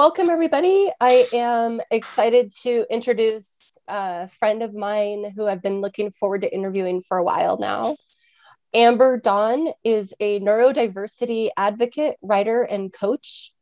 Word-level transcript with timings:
welcome 0.00 0.30
everybody. 0.30 0.90
I 0.98 1.28
am 1.30 1.78
excited 1.90 2.54
to 2.62 2.86
introduce 2.88 3.76
a 3.86 4.28
friend 4.28 4.62
of 4.62 4.74
mine 4.74 5.30
who 5.36 5.46
I've 5.46 5.60
been 5.60 5.82
looking 5.82 6.10
forward 6.10 6.40
to 6.40 6.54
interviewing 6.54 7.02
for 7.02 7.18
a 7.18 7.22
while 7.22 7.58
now. 7.58 7.96
Amber 8.72 9.18
Dawn 9.18 9.68
is 9.84 10.14
a 10.18 10.40
neurodiversity 10.40 11.50
advocate, 11.54 12.16
writer, 12.22 12.62
and 12.62 12.90
coach. 12.90 13.52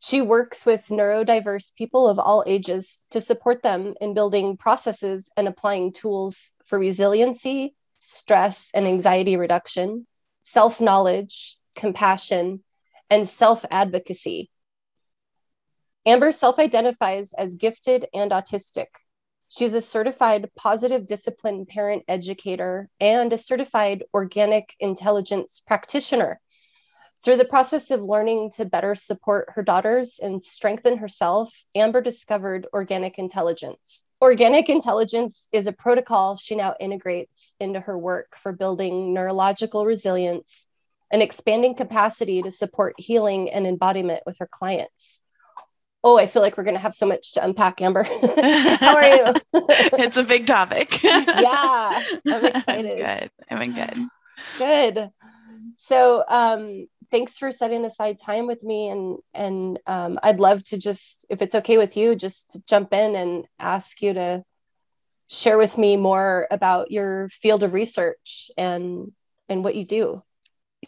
She 0.00 0.20
works 0.20 0.66
with 0.66 0.84
neurodiverse 0.88 1.76
people 1.76 2.08
of 2.08 2.18
all 2.18 2.42
ages 2.44 3.06
to 3.10 3.20
support 3.20 3.62
them 3.62 3.94
in 4.00 4.14
building 4.14 4.56
processes 4.56 5.30
and 5.36 5.46
applying 5.46 5.92
tools 5.92 6.54
for 6.64 6.76
resiliency, 6.76 7.76
stress 7.98 8.72
and 8.74 8.84
anxiety 8.84 9.36
reduction, 9.36 10.08
self 10.42 10.80
knowledge, 10.80 11.56
compassion, 11.76 12.64
and 13.10 13.28
self 13.28 13.64
advocacy. 13.70 14.50
Amber 16.06 16.32
self 16.32 16.58
identifies 16.58 17.32
as 17.32 17.54
gifted 17.54 18.06
and 18.12 18.30
autistic. 18.30 18.88
She's 19.48 19.72
a 19.72 19.80
certified 19.80 20.50
positive 20.54 21.06
discipline 21.06 21.64
parent 21.64 22.04
educator 22.08 22.90
and 23.00 23.32
a 23.32 23.38
certified 23.38 24.04
organic 24.12 24.74
intelligence 24.80 25.60
practitioner 25.60 26.40
through 27.24 27.38
the 27.38 27.46
process 27.46 27.90
of 27.90 28.02
learning 28.02 28.50
to 28.50 28.66
better 28.66 28.94
support 28.94 29.48
her 29.54 29.62
daughters 29.62 30.18
and 30.22 30.44
strengthen 30.44 30.98
herself, 30.98 31.64
Amber 31.74 32.02
discovered 32.02 32.66
organic 32.74 33.18
intelligence. 33.18 34.04
Organic 34.20 34.68
intelligence 34.68 35.48
is 35.52 35.66
a 35.66 35.72
protocol 35.72 36.36
she 36.36 36.54
now 36.54 36.74
integrates 36.78 37.54
into 37.58 37.80
her 37.80 37.96
work 37.96 38.36
for 38.36 38.52
building 38.52 39.14
neurological 39.14 39.86
resilience 39.86 40.66
and 41.10 41.22
expanding 41.22 41.74
capacity 41.74 42.42
to 42.42 42.50
support 42.50 42.94
healing 42.98 43.50
and 43.50 43.66
embodiment 43.66 44.22
with 44.26 44.36
her 44.38 44.48
clients. 44.50 45.22
Oh, 46.06 46.18
I 46.18 46.26
feel 46.26 46.42
like 46.42 46.58
we're 46.58 46.64
going 46.64 46.76
to 46.76 46.80
have 46.80 46.94
so 46.94 47.06
much 47.06 47.32
to 47.32 47.44
unpack, 47.44 47.80
Amber. 47.80 48.02
How 48.82 48.94
are 48.94 49.06
you? 49.06 49.24
it's 49.54 50.18
a 50.18 50.22
big 50.22 50.46
topic. 50.46 51.02
yeah, 51.02 52.02
I'm 52.26 52.44
excited. 52.44 52.98
good. 52.98 53.30
I'm 53.50 53.72
good. 53.72 53.98
Good. 54.58 55.10
So, 55.76 56.22
um, 56.28 56.86
thanks 57.10 57.38
for 57.38 57.50
setting 57.50 57.84
aside 57.84 58.18
time 58.18 58.46
with 58.46 58.62
me 58.62 58.88
and 58.88 59.18
and 59.32 59.78
um, 59.86 60.18
i'd 60.24 60.40
love 60.40 60.64
to 60.64 60.76
just 60.76 61.24
if 61.30 61.42
it's 61.42 61.54
okay 61.54 61.78
with 61.78 61.96
you 61.96 62.16
just 62.16 62.60
jump 62.66 62.92
in 62.92 63.14
and 63.14 63.44
ask 63.58 64.02
you 64.02 64.12
to 64.12 64.42
share 65.30 65.56
with 65.56 65.78
me 65.78 65.96
more 65.96 66.48
about 66.50 66.90
your 66.90 67.28
field 67.28 67.62
of 67.62 67.72
research 67.72 68.50
and 68.56 69.12
and 69.48 69.62
what 69.62 69.76
you 69.76 69.84
do 69.84 70.22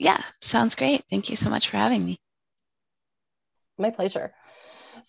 yeah 0.01 0.21
sounds 0.41 0.75
great 0.75 1.05
thank 1.11 1.31
you 1.31 1.37
so 1.37 1.49
much 1.49 1.69
for 1.69 1.77
having 1.77 2.05
me 2.05 2.19
my 3.79 3.91
pleasure 3.91 4.33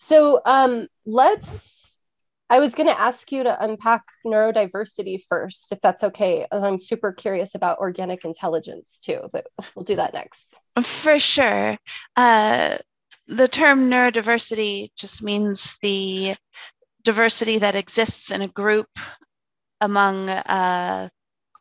so 0.00 0.40
um, 0.44 0.86
let's 1.04 2.00
I 2.50 2.60
was 2.60 2.74
going 2.74 2.88
to 2.88 2.98
ask 2.98 3.30
you 3.30 3.42
to 3.42 3.64
unpack 3.64 4.04
neurodiversity 4.24 5.22
first, 5.28 5.70
if 5.72 5.80
that's 5.82 6.04
okay. 6.04 6.46
I'm 6.50 6.78
super 6.78 7.12
curious 7.12 7.54
about 7.54 7.78
organic 7.78 8.24
intelligence 8.24 9.00
too, 9.04 9.28
but 9.32 9.48
we'll 9.74 9.84
do 9.84 9.96
that 9.96 10.14
next. 10.14 10.60
For 10.80 11.18
sure. 11.18 11.76
Uh, 12.16 12.78
the 13.26 13.48
term 13.48 13.90
neurodiversity 13.90 14.92
just 14.96 15.22
means 15.22 15.76
the 15.82 16.36
diversity 17.04 17.58
that 17.58 17.74
exists 17.74 18.30
in 18.30 18.40
a 18.40 18.48
group 18.48 18.88
among 19.80 20.30
uh, 20.30 21.08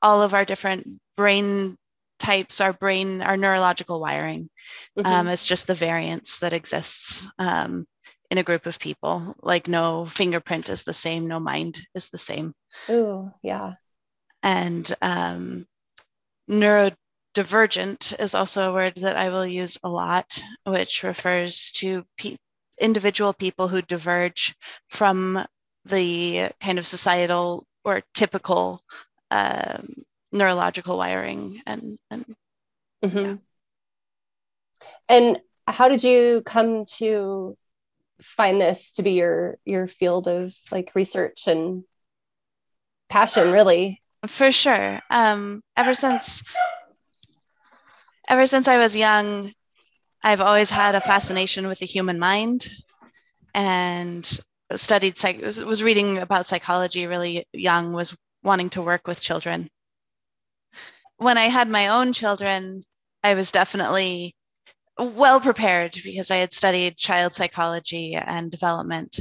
all 0.01 0.21
of 0.21 0.33
our 0.33 0.45
different 0.45 0.87
brain 1.17 1.75
types, 2.19 2.61
our 2.61 2.73
brain, 2.73 3.21
our 3.21 3.35
neurological 3.35 3.99
wiring. 3.99 4.49
Mm-hmm. 4.97 5.05
Um, 5.05 5.27
it's 5.27 5.45
just 5.45 5.67
the 5.67 5.75
variance 5.75 6.39
that 6.39 6.53
exists. 6.53 7.27
Um, 7.37 7.85
in 8.29 8.37
a 8.37 8.43
group 8.43 8.65
of 8.65 8.79
people. 8.79 9.35
Like 9.41 9.67
no 9.67 10.05
fingerprint 10.05 10.69
is 10.69 10.83
the 10.83 10.93
same, 10.93 11.27
no 11.27 11.39
mind 11.39 11.79
is 11.95 12.09
the 12.09 12.17
same. 12.17 12.53
Oh, 12.89 13.31
yeah. 13.41 13.73
And 14.43 14.93
um, 15.01 15.65
neurodivergent 16.49 18.19
is 18.19 18.35
also 18.35 18.69
a 18.69 18.73
word 18.73 18.95
that 18.97 19.17
I 19.17 19.29
will 19.29 19.45
use 19.45 19.77
a 19.83 19.89
lot, 19.89 20.41
which 20.65 21.03
refers 21.03 21.71
to 21.73 22.05
pe- 22.17 22.37
individual 22.79 23.33
people 23.33 23.67
who 23.67 23.81
diverge 23.81 24.55
from 24.89 25.45
the 25.85 26.49
kind 26.59 26.77
of 26.77 26.87
societal 26.87 27.65
or 27.83 28.01
typical 28.13 28.81
um, 29.31 29.93
neurological 30.31 30.97
wiring 30.97 31.61
and 31.65 31.97
and 32.11 32.25
mm-hmm. 33.03 33.17
yeah. 33.17 33.35
and 35.07 35.37
how 35.67 35.87
did 35.87 36.03
you 36.03 36.41
come 36.45 36.85
to 36.85 37.57
find 38.21 38.59
this 38.59 38.93
to 38.93 39.03
be 39.03 39.11
your 39.11 39.57
your 39.65 39.87
field 39.87 40.27
of 40.27 40.53
like 40.71 40.95
research 40.95 41.47
and 41.47 41.83
passion 43.09 43.51
really. 43.51 44.01
For 44.25 44.51
sure. 44.51 45.01
Um 45.09 45.61
ever 45.75 45.93
since 45.93 46.43
ever 48.27 48.45
since 48.45 48.67
i 48.67 48.77
was 48.77 48.95
young 48.95 49.53
i've 50.23 50.41
always 50.41 50.69
had 50.69 50.95
a 50.95 51.01
fascination 51.01 51.67
with 51.67 51.79
the 51.79 51.85
human 51.85 52.19
mind 52.19 52.69
and 53.53 54.39
studied 54.75 55.17
psych 55.17 55.41
was 55.41 55.83
reading 55.83 56.17
about 56.17 56.45
psychology 56.45 57.05
really 57.07 57.47
young 57.53 57.93
was 57.93 58.15
wanting 58.43 58.69
to 58.69 58.81
work 58.81 59.07
with 59.07 59.21
children. 59.21 59.69
When 61.17 61.37
i 61.37 61.45
had 61.45 61.67
my 61.67 61.87
own 61.87 62.13
children 62.13 62.83
i 63.23 63.33
was 63.33 63.51
definitely 63.51 64.35
well 64.99 65.39
prepared 65.39 65.99
because 66.03 66.31
I 66.31 66.37
had 66.37 66.53
studied 66.53 66.97
child 66.97 67.33
psychology 67.33 68.15
and 68.15 68.51
development, 68.51 69.19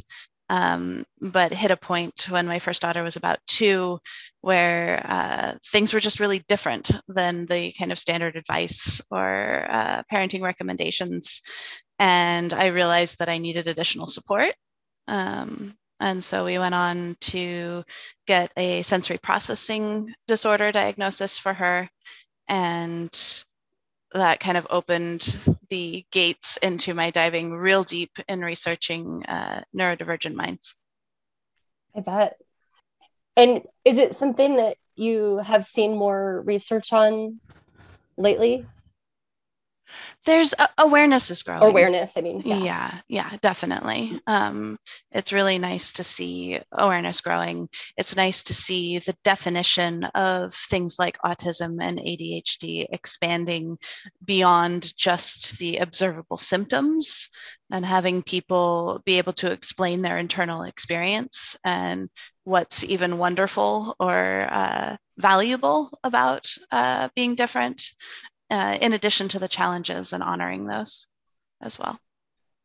um, 0.48 1.04
but 1.20 1.53
hit 1.53 1.70
a 1.70 1.76
point 1.76 2.28
when 2.31 2.47
my 2.47 2.59
first 2.59 2.82
daughter 2.82 3.03
was 3.03 3.16
about 3.16 3.38
two 3.47 3.98
where 4.41 5.04
uh, 5.09 5.54
things 5.72 5.92
were 5.92 6.00
just 6.00 6.20
really 6.20 6.44
different 6.47 6.92
than 7.09 7.47
the 7.47 7.72
kind 7.72 7.91
of 7.91 7.98
standard 7.98 8.36
advice 8.36 9.00
or 9.10 9.66
uh, 9.69 10.03
parenting 10.12 10.42
recommendations. 10.42 11.42
And 11.98 12.53
I 12.53 12.66
realized 12.66 13.19
that 13.19 13.28
I 13.28 13.38
needed 13.38 13.66
additional 13.66 14.06
support. 14.06 14.54
Um, 15.09 15.75
and 15.98 16.22
so 16.22 16.44
we 16.44 16.59
went 16.59 16.75
on 16.75 17.16
to 17.22 17.82
get 18.26 18.53
a 18.56 18.82
sensory 18.82 19.19
processing 19.19 20.15
disorder 20.28 20.70
diagnosis 20.70 21.38
for 21.38 21.53
her. 21.54 21.88
And 22.48 23.44
that 24.12 24.40
kind 24.40 24.56
of 24.56 24.66
opened 24.70 25.38
the 25.68 26.04
gates 26.10 26.56
into 26.58 26.94
my 26.94 27.10
diving 27.10 27.52
real 27.52 27.82
deep 27.82 28.18
in 28.28 28.40
researching 28.40 29.24
uh, 29.26 29.62
neurodivergent 29.76 30.34
minds. 30.34 30.74
I 31.94 32.00
bet. 32.00 32.36
And 33.36 33.62
is 33.84 33.98
it 33.98 34.14
something 34.14 34.56
that 34.56 34.76
you 34.94 35.38
have 35.38 35.64
seen 35.64 35.96
more 35.96 36.40
research 36.42 36.92
on 36.92 37.40
lately? 38.16 38.66
There's 40.24 40.54
uh, 40.58 40.66
awareness 40.78 41.30
is 41.30 41.42
growing. 41.42 41.62
Awareness 41.62 42.16
i 42.16 42.20
mean 42.20 42.42
yeah. 42.44 42.56
Yeah, 42.56 43.00
yeah 43.08 43.36
definitely. 43.41 44.20
Um, 44.26 44.78
it's 45.12 45.32
really 45.32 45.58
nice 45.58 45.92
to 45.92 46.04
see 46.04 46.60
awareness 46.72 47.20
growing. 47.20 47.69
It's 47.97 48.16
nice 48.16 48.42
to 48.44 48.54
see 48.54 48.98
the 48.98 49.16
definition 49.24 50.04
of 50.14 50.54
things 50.54 50.97
like 50.98 51.19
autism 51.24 51.78
and 51.80 51.98
adhd 51.98 52.86
expanding 52.91 53.78
beyond 54.24 54.97
just 54.97 55.58
the 55.58 55.78
observable 55.78 56.36
symptoms 56.36 57.28
and 57.70 57.84
having 57.84 58.22
people 58.22 59.03
be 59.04 59.18
able 59.18 59.32
to 59.34 59.50
explain 59.50 60.03
their 60.03 60.18
internal 60.18 60.62
experience 60.62 61.56
and 61.64 62.08
what's 62.44 62.84
even 62.84 63.18
wonderful 63.18 63.97
or 63.98 64.48
uh, 64.53 64.97
valuable 65.18 65.91
about 66.04 66.47
uh, 66.71 67.09
being 67.16 67.34
different 67.34 67.91
uh, 68.51 68.78
in 68.81 68.93
addition 68.93 69.28
to 69.28 69.39
the 69.39 69.48
challenges 69.48 70.13
and 70.13 70.22
honoring 70.22 70.66
those 70.66 71.07
as 71.60 71.78
well. 71.78 71.98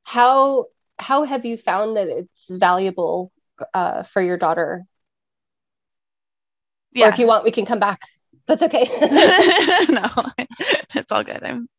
How 0.03 0.65
how 0.99 1.23
have 1.23 1.45
you 1.45 1.57
found 1.57 1.97
that 1.97 2.07
it's 2.07 2.49
valuable 2.51 3.31
uh, 3.73 4.03
for 4.03 4.21
your 4.21 4.37
daughter? 4.37 4.85
Yeah. 6.93 7.07
Or 7.07 7.09
if 7.09 7.19
you 7.19 7.27
want, 7.27 7.43
we 7.43 7.51
can 7.51 7.65
come 7.65 7.79
back. 7.79 7.99
That's 8.47 8.63
okay. 8.63 8.83
no, 9.89 10.09
it's 10.95 11.11
all 11.11 11.23
good. 11.23 11.43
I'm 11.43 11.69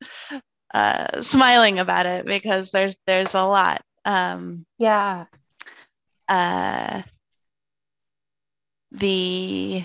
uh, 0.73 1.21
smiling 1.21 1.79
about 1.79 2.07
it 2.07 2.27
because 2.27 2.71
there's 2.71 2.97
there's 3.07 3.35
a 3.35 3.45
lot. 3.45 3.83
Um, 4.05 4.67
yeah. 4.79 5.27
Uh, 6.29 7.03
the 8.91 9.85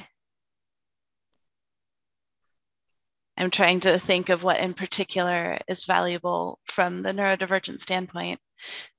I'm 3.38 3.52
trying 3.52 3.82
to 3.82 4.00
think 4.00 4.30
of 4.30 4.44
what 4.44 4.60
in 4.60 4.74
particular 4.74 5.60
is 5.68 5.86
valuable 5.86 6.60
from 6.66 7.04
the 7.04 7.12
neurodivergent 7.12 7.82
standpoint. 7.82 8.40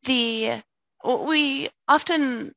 The 0.05 0.63
we 1.05 1.69
often 1.89 2.55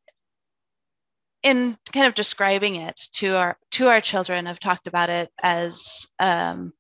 in 1.44 1.78
kind 1.92 2.06
of 2.06 2.14
describing 2.14 2.76
it 2.76 3.00
to 3.14 3.36
our 3.36 3.58
to 3.72 3.88
our 3.88 4.02
children 4.02 4.46
have 4.46 4.60
talked 4.60 4.88
about 4.88 5.10
it 5.10 5.32
as 5.42 6.08
um, 6.20 6.72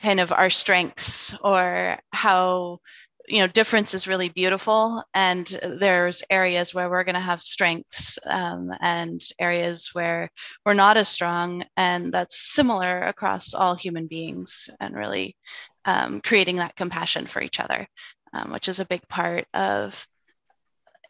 kind 0.00 0.20
of 0.20 0.32
our 0.32 0.50
strengths 0.50 1.34
or 1.42 1.98
how 2.12 2.80
you 3.28 3.38
know 3.38 3.46
difference 3.46 3.94
is 3.94 4.08
really 4.08 4.28
beautiful 4.28 5.02
and 5.14 5.46
there's 5.62 6.22
areas 6.30 6.74
where 6.74 6.90
we're 6.90 7.04
going 7.04 7.14
to 7.14 7.20
have 7.20 7.40
strengths 7.40 8.18
um, 8.26 8.70
and 8.80 9.20
areas 9.38 9.90
where 9.92 10.30
we're 10.66 10.74
not 10.74 10.96
as 10.96 11.08
strong 11.08 11.64
and 11.76 12.12
that's 12.12 12.52
similar 12.54 13.02
across 13.02 13.54
all 13.54 13.74
human 13.74 14.06
beings 14.06 14.70
and 14.80 14.94
really 14.94 15.36
um, 15.84 16.20
creating 16.20 16.56
that 16.56 16.76
compassion 16.76 17.26
for 17.26 17.42
each 17.42 17.60
other 17.60 17.86
um, 18.32 18.52
which 18.52 18.68
is 18.68 18.80
a 18.80 18.86
big 18.86 19.06
part 19.08 19.44
of 19.54 20.06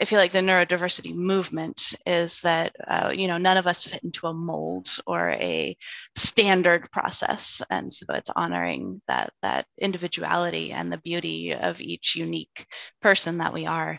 I 0.01 0.05
feel 0.05 0.19
like 0.19 0.33
the 0.33 0.41
neurodiversity 0.41 1.15
movement 1.15 1.95
is 2.07 2.41
that 2.41 2.75
uh, 2.87 3.13
you 3.15 3.29
know 3.29 3.39
none 3.39 3.57
of 3.57 3.67
us 3.67 3.85
fit 3.85 4.03
into 4.03 4.27
a 4.27 4.35
mold 4.35 4.89
or 5.07 5.31
a 5.31 5.77
standard 6.17 6.91
process, 6.91 7.63
and 7.71 7.93
so 7.93 8.07
it's 8.11 8.31
honoring 8.35 9.01
that 9.09 9.33
that 9.43 9.67
individuality 9.79 10.73
and 10.73 10.91
the 10.93 10.99
beauty 10.99 11.55
of 11.55 11.81
each 11.81 12.17
unique 12.17 12.67
person 13.01 13.39
that 13.39 13.53
we 13.53 13.67
are. 13.67 13.99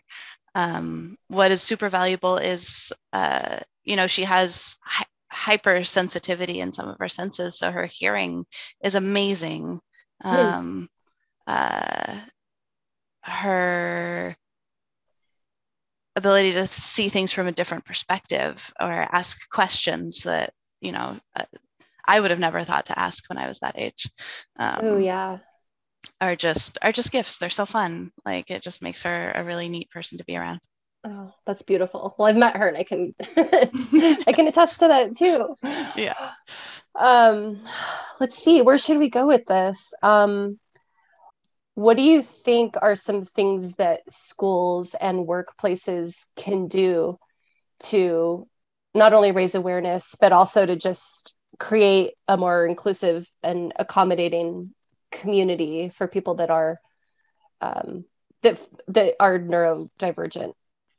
Um, 0.56 1.18
what 1.30 1.52
is 1.52 1.62
super 1.62 1.90
valuable 1.90 2.38
is 2.38 2.94
uh, 3.14 3.60
you 3.84 3.96
know 3.96 4.08
she 4.08 4.24
has 4.24 4.78
hi- 4.84 5.06
hypersensitivity 5.34 6.58
in 6.58 6.74
some 6.74 6.90
of 6.90 6.98
her 7.00 7.10
senses, 7.10 7.58
so 7.58 7.72
her 7.72 7.86
hearing 7.88 8.46
is 8.84 8.96
amazing. 8.96 9.80
Um, 10.24 10.90
uh, 11.48 12.20
her 13.22 14.36
ability 16.16 16.54
to 16.54 16.68
see 16.68 17.10
things 17.10 17.34
from 17.34 17.48
a 17.48 17.52
different 17.52 17.86
perspective 17.86 18.72
or 18.80 18.92
ask 18.92 19.50
questions 19.50 20.24
that 20.24 20.54
you 20.82 20.92
know 20.92 21.18
i 22.06 22.20
would 22.20 22.32
have 22.32 22.40
never 22.40 22.64
thought 22.64 22.86
to 22.88 23.00
ask 23.00 23.28
when 23.30 23.38
i 23.38 23.48
was 23.48 23.60
that 23.60 23.78
age. 23.78 24.10
Um, 24.58 24.80
oh 24.84 24.98
yeah. 24.98 25.40
are 26.22 26.36
just 26.36 26.78
are 26.82 26.92
just 26.92 27.12
gifts. 27.12 27.38
They're 27.38 27.50
so 27.50 27.66
fun. 27.66 28.12
Like 28.26 28.52
it 28.52 28.62
just 28.62 28.82
makes 28.82 29.04
her 29.04 29.32
a 29.34 29.44
really 29.44 29.70
neat 29.70 29.90
person 29.90 30.18
to 30.18 30.26
be 30.26 30.38
around. 30.38 30.60
Oh 31.06 31.34
that's 31.46 31.62
beautiful. 31.62 32.16
Well 32.18 32.28
i've 32.28 32.38
met 32.38 32.58
her 32.58 32.68
and 32.68 32.78
i 32.78 32.84
can 32.84 33.16
i 33.38 34.34
can 34.34 34.48
attest 34.48 34.80
to 34.80 34.88
that 34.88 35.18
too. 35.18 35.58
Yeah. 35.96 36.32
Um 36.96 37.62
let's 38.20 38.38
see. 38.38 38.62
Where 38.62 38.78
should 38.78 39.00
we 39.00 39.10
go 39.10 39.26
with 39.26 39.46
this? 39.46 39.94
Um 40.02 40.60
what 41.76 41.98
do 41.98 42.04
you 42.04 42.22
think 42.22 42.76
are 42.82 42.96
some 42.96 43.26
things 43.26 43.76
that 43.76 44.02
schools 44.10 44.96
and 44.96 45.28
workplaces 45.28 46.28
can 46.36 46.68
do 46.68 47.18
to 47.80 48.48
not 48.94 49.14
only 49.14 49.32
raise 49.32 49.56
awareness, 49.56 50.16
but 50.20 50.32
also 50.32 50.66
to 50.66 50.76
just 50.76 51.36
create 51.60 52.14
a 52.28 52.38
more 52.38 52.66
inclusive 52.66 53.28
and 53.42 53.74
accommodating 53.78 54.74
community 55.12 55.90
for 55.90 56.08
people 56.08 56.36
that 56.36 56.50
are 56.50 56.80
um, 57.62 58.06
that 58.42 58.60
that 58.90 59.16
are 59.20 59.40
neurodivergent? 59.40 60.54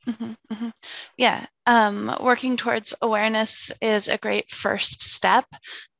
Mm-hmm, 0.06 0.32
mm-hmm. 0.53 0.69
Yeah, 1.17 1.47
um, 1.67 2.15
working 2.21 2.56
towards 2.56 2.94
awareness 3.00 3.73
is 3.81 4.09
a 4.09 4.19
great 4.19 4.50
first 4.50 5.03
step. 5.03 5.47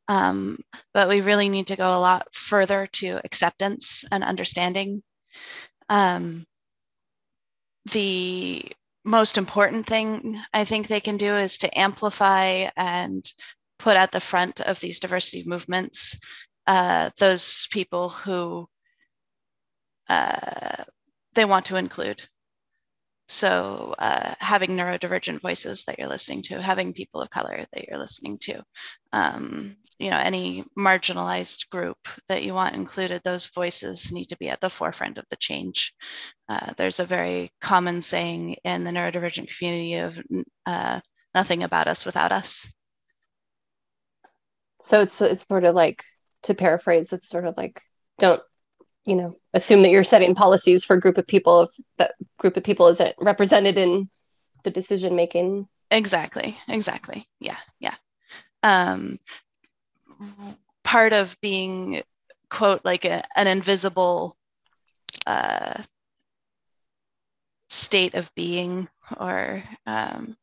Um, 0.09 0.59
but 0.93 1.09
we 1.09 1.21
really 1.21 1.49
need 1.49 1.69
to 1.69 1.77
go 1.77 1.89
a 1.89 1.99
lot 1.99 2.35
further 2.35 2.87
to 2.95 3.21
acceptance 3.25 4.05
and 4.11 4.23
understanding. 4.23 5.03
Um, 5.89 6.45
the 7.93 8.65
most 9.05 9.39
important 9.39 9.87
thing 9.87 10.41
I 10.53 10.65
think 10.65 10.87
they 10.87 11.01
can 11.01 11.17
do 11.17 11.37
is 11.37 11.59
to 11.59 11.79
amplify 11.79 12.69
and 12.77 13.25
put 13.79 13.97
at 13.97 14.12
the 14.12 14.21
front 14.21 14.61
of 14.61 14.81
these 14.81 15.01
diversity 15.01 15.45
movements 15.47 16.19
uh, 16.67 17.11
those 17.19 17.69
people 17.71 18.09
who 18.09 18.67
uh, 20.09 20.85
they 21.35 21.45
want 21.45 21.67
to 21.67 21.77
include. 21.77 22.27
So, 23.26 23.94
uh, 23.99 24.35
having 24.38 24.71
neurodivergent 24.71 25.41
voices 25.41 25.85
that 25.85 25.99
you're 25.99 26.09
listening 26.09 26.43
to, 26.43 26.61
having 26.61 26.93
people 26.93 27.23
of 27.23 27.31
color 27.31 27.65
that 27.73 27.88
you're 27.88 27.99
listening 27.99 28.38
to, 28.43 28.62
um, 29.15 29.76
you 29.99 30.11
know, 30.11 30.19
any 30.19 30.65
marginalized 30.79 31.71
group 31.71 31.97
that 32.29 32.43
you 32.43 32.53
want 32.53 32.75
included, 32.75 33.23
those 33.25 33.47
voices 33.47 34.12
need 34.12 34.26
to 34.26 34.37
be 34.37 34.50
at 34.50 34.61
the 34.61 34.69
forefront 34.69 35.17
of 35.17 35.25
the 35.31 35.37
change. 35.37 35.94
Uh, 36.50 36.75
there's 36.76 37.00
a 37.00 37.05
very 37.05 37.50
common 37.62 38.03
saying 38.03 38.56
in 38.65 38.85
the 38.85 38.91
neurodivergent 38.91 39.56
community 39.56 39.94
of 39.94 40.21
uh, 40.67 41.00
nothing 41.35 41.62
about 41.62 41.88
us 41.88 42.05
without 42.05 42.32
us. 42.32 42.71
So 44.82 45.00
it's 45.00 45.23
it's 45.23 45.47
sort 45.49 45.65
of 45.65 45.75
like 45.75 46.05
to 46.43 46.55
paraphrase, 46.55 47.15
it's 47.15 47.29
sort 47.29 47.47
of 47.47 47.56
like 47.56 47.81
don't 48.19 48.43
you 49.05 49.17
know 49.17 49.37
assume 49.53 49.83
that 49.83 49.91
you're 49.91 50.05
setting 50.05 50.35
policies 50.35 50.85
for 50.85 50.97
a 50.97 51.01
group 51.01 51.19
of 51.19 51.27
people 51.27 51.62
if 51.62 51.71
that 51.99 52.15
group 52.39 52.56
of 52.56 52.65
people 52.65 52.89
isn't 52.89 53.15
represented 53.19 53.79
in 53.79 54.09
the 54.62 54.71
decision 54.71 55.15
making 55.15 55.69
exactly 55.91 56.56
exactly. 56.69 57.29
Yeah 57.41 57.59
yeah. 57.79 57.95
Um, 58.62 59.19
part 60.83 61.12
of 61.12 61.37
being 61.41 62.03
quote 62.49 62.85
like 62.85 63.05
a, 63.05 63.23
an 63.37 63.47
invisible 63.47 64.37
uh, 65.27 65.83
state 67.69 68.15
of 68.15 68.31
being 68.35 68.89
or 69.19 69.62
um, 69.87 70.37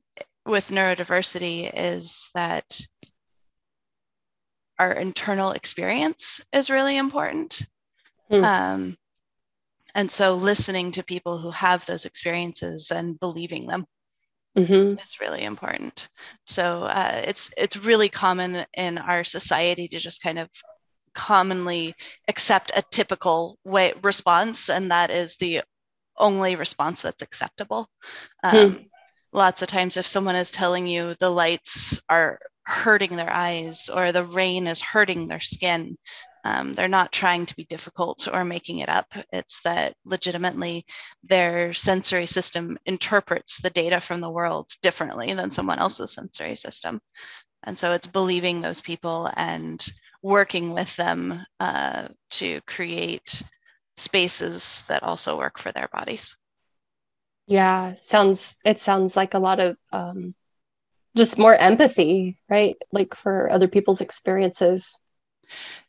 with 0.46 0.70
neurodiversity 0.70 1.72
is 1.74 2.30
that 2.34 2.80
our 4.78 4.92
internal 4.92 5.52
experience 5.52 6.46
is 6.52 6.70
really 6.70 6.98
important 6.98 7.64
Mm. 8.32 8.44
Um, 8.44 8.98
and 9.94 10.10
so 10.10 10.36
listening 10.36 10.94
to 10.94 11.04
people 11.04 11.38
who 11.38 11.52
have 11.52 11.86
those 11.86 12.06
experiences 12.06 12.92
and 12.92 13.20
believing 13.20 13.68
them 13.68 13.86
mm-hmm. 14.58 15.00
is 15.00 15.20
really 15.20 15.44
important. 15.44 16.10
So 16.46 16.84
uh, 16.84 17.24
it's 17.26 17.52
it's 17.58 17.78
really 17.78 18.10
common 18.10 18.66
in 18.74 18.98
our 18.98 19.24
society 19.24 19.88
to 19.90 20.00
just 20.00 20.24
kind 20.24 20.40
of 20.40 20.50
commonly 21.14 21.94
accept 22.28 22.72
a 22.76 22.84
typical 22.90 23.58
way 23.66 23.94
response, 24.02 24.70
and 24.70 24.92
that 24.92 25.10
is 25.10 25.36
the 25.38 25.62
only 26.18 26.56
response 26.56 27.02
that's 27.02 27.24
acceptable. 27.24 27.90
Hmm. 28.44 28.56
Um, 28.56 28.76
mm. 28.76 28.88
Lots 29.34 29.62
of 29.62 29.70
times, 29.70 29.96
if 29.96 30.06
someone 30.06 30.36
is 30.36 30.52
telling 30.52 30.88
you 30.88 31.16
the 31.20 31.30
lights 31.30 32.02
are 32.10 32.38
hurting 32.64 33.16
their 33.16 33.32
eyes 33.32 33.90
or 33.90 34.12
the 34.12 34.26
rain 34.26 34.68
is 34.68 34.82
hurting 34.82 35.28
their 35.28 35.40
skin, 35.40 35.98
um, 36.44 36.74
they're 36.74 36.88
not 36.88 37.12
trying 37.12 37.46
to 37.46 37.56
be 37.56 37.66
difficult 37.66 38.28
or 38.32 38.44
making 38.44 38.80
it 38.80 38.90
up. 38.90 39.08
It's 39.32 39.62
that 39.62 39.96
legitimately 40.06 40.86
their 41.24 41.74
sensory 41.74 42.26
system 42.26 42.78
interprets 42.86 43.60
the 43.60 43.70
data 43.70 44.02
from 44.02 44.22
the 44.22 44.30
world 44.30 44.70
differently 44.82 45.34
than 45.34 45.52
someone 45.52 45.80
else's 45.80 46.14
sensory 46.14 46.56
system. 46.56 47.00
And 47.64 47.78
so 47.78 47.92
it's 47.92 48.08
believing 48.08 48.62
those 48.62 48.82
people 48.82 49.30
and 49.36 49.86
working 50.24 50.74
with 50.74 50.96
them 50.96 51.46
uh, 51.60 52.08
to 52.32 52.62
create 52.62 53.44
spaces 53.98 54.84
that 54.88 55.04
also 55.04 55.38
work 55.38 55.60
for 55.60 55.72
their 55.72 55.90
bodies. 55.92 56.38
Yeah, 57.48 57.96
sounds 57.96 58.56
it 58.64 58.80
sounds 58.80 59.16
like 59.16 59.34
a 59.34 59.40
lot 59.40 59.60
of 59.60 59.78
um, 59.92 60.34
just 61.16 61.38
more 61.38 61.54
empathy, 61.54 62.38
right? 62.50 62.78
Like 62.92 63.14
for 63.16 63.52
other 63.52 63.68
people's 63.68 64.02
experiences 64.02 64.98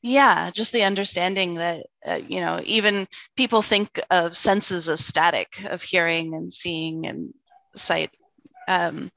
yeah 0.02 0.50
just 0.50 0.72
the 0.72 0.82
understanding 0.82 1.54
that 1.54 1.86
uh, 2.06 2.20
you 2.28 2.40
know 2.40 2.60
even 2.64 3.06
people 3.36 3.62
think 3.62 4.00
of 4.10 4.36
senses 4.36 4.88
as 4.88 5.04
static 5.04 5.64
of 5.64 5.82
hearing 5.82 6.34
and 6.34 6.52
seeing 6.52 7.06
and 7.06 7.32
sight 7.76 8.10
um, 8.68 9.10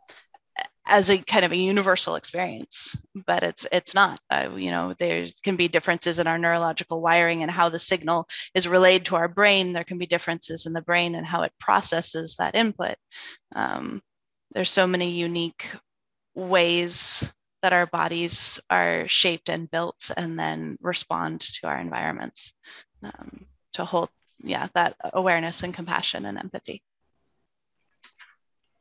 as 0.87 1.09
a 1.09 1.17
kind 1.17 1.45
of 1.45 1.51
a 1.51 1.57
universal 1.57 2.15
experience 2.15 2.95
but 3.25 3.43
it's 3.43 3.67
it's 3.71 3.95
not. 3.95 4.19
Uh, 4.29 4.51
you 4.55 4.71
know 4.71 4.93
there 4.99 5.27
can 5.43 5.55
be 5.55 5.67
differences 5.67 6.19
in 6.19 6.27
our 6.27 6.37
neurological 6.37 7.01
wiring 7.01 7.41
and 7.41 7.51
how 7.51 7.69
the 7.69 7.79
signal 7.79 8.27
is 8.53 8.67
relayed 8.67 9.05
to 9.05 9.15
our 9.15 9.27
brain. 9.27 9.73
There 9.73 9.83
can 9.83 9.97
be 9.97 10.05
differences 10.05 10.65
in 10.65 10.73
the 10.73 10.81
brain 10.81 11.15
and 11.15 11.25
how 11.25 11.43
it 11.43 11.53
processes 11.59 12.35
that 12.37 12.55
input. 12.55 12.95
Um, 13.55 14.01
there's 14.51 14.69
so 14.69 14.87
many 14.87 15.11
unique 15.11 15.69
ways 16.35 17.31
that 17.65 17.73
our 17.73 17.87
bodies 17.87 18.59
are 18.69 19.07
shaped 19.07 19.49
and 19.49 19.71
built 19.71 20.11
and 20.15 20.37
then 20.37 20.77
respond 20.81 21.41
to 21.41 21.65
our 21.65 21.79
environments 21.79 22.53
um, 23.01 23.47
to 23.73 23.83
hold 23.83 24.07
yeah 24.43 24.67
that 24.75 24.95
awareness 25.13 25.63
and 25.63 25.73
compassion 25.73 26.27
and 26.27 26.37
empathy 26.37 26.83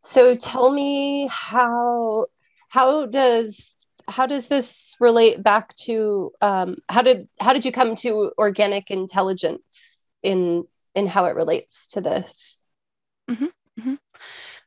so 0.01 0.35
tell 0.35 0.71
me 0.71 1.27
how 1.33 2.27
how 2.69 3.07
does 3.07 3.75
how 4.07 4.27
does 4.27 4.49
this 4.49 4.97
relate 5.01 5.43
back 5.43 5.75
to 5.77 6.31
um, 6.43 6.77
how 6.87 7.01
did 7.01 7.27
how 7.41 7.55
did 7.55 7.65
you 7.65 7.73
come 7.73 7.97
to 7.97 8.33
organic 8.37 8.91
intelligence 8.91 10.07
in 10.23 10.65
in 10.95 11.07
how 11.07 11.25
it 11.25 11.37
relates 11.37 11.87
to 11.87 12.03
this 12.03 12.67
mm-hmm, 13.31 13.47
mm-hmm. 13.81 13.95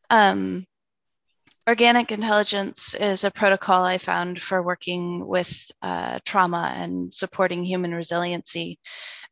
Um, 0.09 0.65
Organic 1.67 2.13
intelligence 2.13 2.95
is 2.95 3.25
a 3.25 3.31
protocol 3.31 3.83
I 3.83 3.97
found 3.97 4.41
for 4.41 4.63
working 4.63 5.27
with 5.27 5.69
uh, 5.81 6.19
trauma 6.25 6.73
and 6.75 7.13
supporting 7.13 7.65
human 7.65 7.93
resiliency. 7.93 8.79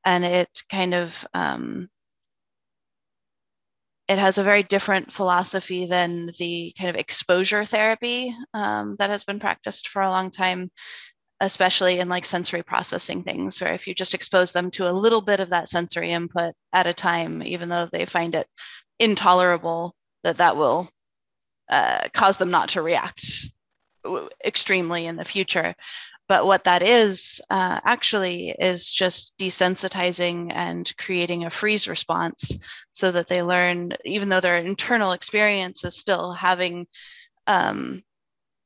And 0.03 0.25
it 0.25 0.49
kind 0.69 0.93
of 0.93 1.25
um, 1.33 1.87
it 4.07 4.19
has 4.19 4.37
a 4.37 4.43
very 4.43 4.63
different 4.63 5.11
philosophy 5.11 5.85
than 5.85 6.29
the 6.37 6.73
kind 6.77 6.89
of 6.89 6.95
exposure 6.95 7.65
therapy 7.65 8.35
um, 8.53 8.95
that 8.99 9.09
has 9.09 9.23
been 9.23 9.39
practiced 9.39 9.87
for 9.87 10.01
a 10.01 10.09
long 10.09 10.31
time 10.31 10.69
especially 11.41 11.99
in 11.99 12.07
like 12.07 12.25
sensory 12.25 12.63
processing 12.63 13.21
things 13.21 13.59
where 13.59 13.73
if 13.73 13.87
you 13.87 13.93
just 13.93 14.13
expose 14.13 14.53
them 14.53 14.71
to 14.71 14.89
a 14.89 14.93
little 14.93 15.21
bit 15.21 15.41
of 15.41 15.49
that 15.49 15.67
sensory 15.67 16.11
input 16.11 16.53
at 16.71 16.87
a 16.87 16.93
time 16.93 17.43
even 17.43 17.67
though 17.67 17.89
they 17.91 18.05
find 18.05 18.35
it 18.35 18.47
intolerable 18.99 19.93
that 20.23 20.37
that 20.37 20.55
will 20.55 20.87
uh, 21.69 22.07
cause 22.13 22.37
them 22.37 22.51
not 22.51 22.69
to 22.69 22.81
react 22.81 23.51
extremely 24.43 25.05
in 25.05 25.15
the 25.15 25.25
future. 25.25 25.75
But 26.27 26.47
what 26.47 26.63
that 26.63 26.81
is 26.81 27.39
uh, 27.51 27.79
actually 27.83 28.55
is 28.57 28.91
just 28.91 29.37
desensitizing 29.37 30.51
and 30.53 30.91
creating 30.97 31.45
a 31.45 31.51
freeze 31.51 31.87
response 31.87 32.57
so 32.93 33.11
that 33.11 33.27
they 33.27 33.43
learn 33.43 33.93
even 34.05 34.29
though 34.29 34.39
their 34.39 34.57
internal 34.57 35.11
experience 35.11 35.83
is 35.83 35.95
still 35.95 36.33
having 36.33 36.87
um, 37.45 38.01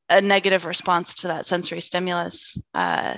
a 0.10 0.22
negative 0.22 0.65
response 0.65 1.15
to 1.15 1.27
that 1.27 1.46
sensory 1.46 1.82
stimulus, 1.82 2.58
uh, 2.74 3.18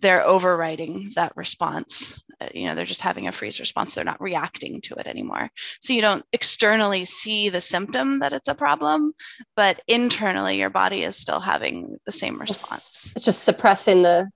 they're 0.00 0.24
overriding 0.24 1.12
that 1.14 1.36
response. 1.36 2.22
Uh, 2.40 2.48
you 2.54 2.66
know, 2.66 2.74
they're 2.74 2.84
just 2.84 3.02
having 3.02 3.28
a 3.28 3.32
freeze 3.32 3.60
response. 3.60 3.94
They're 3.94 4.04
not 4.04 4.20
reacting 4.20 4.80
to 4.82 4.94
it 4.94 5.06
anymore. 5.06 5.50
So 5.80 5.92
you 5.92 6.00
don't 6.00 6.24
externally 6.32 7.04
see 7.04 7.48
the 7.48 7.60
symptom 7.60 8.20
that 8.20 8.32
it's 8.32 8.48
a 8.48 8.54
problem, 8.54 9.12
but 9.56 9.80
internally 9.86 10.58
your 10.58 10.70
body 10.70 11.04
is 11.04 11.16
still 11.16 11.40
having 11.40 11.98
the 12.06 12.12
same 12.12 12.38
response. 12.38 13.12
It's 13.14 13.24
just 13.24 13.44
suppressing 13.44 14.02
the 14.02 14.28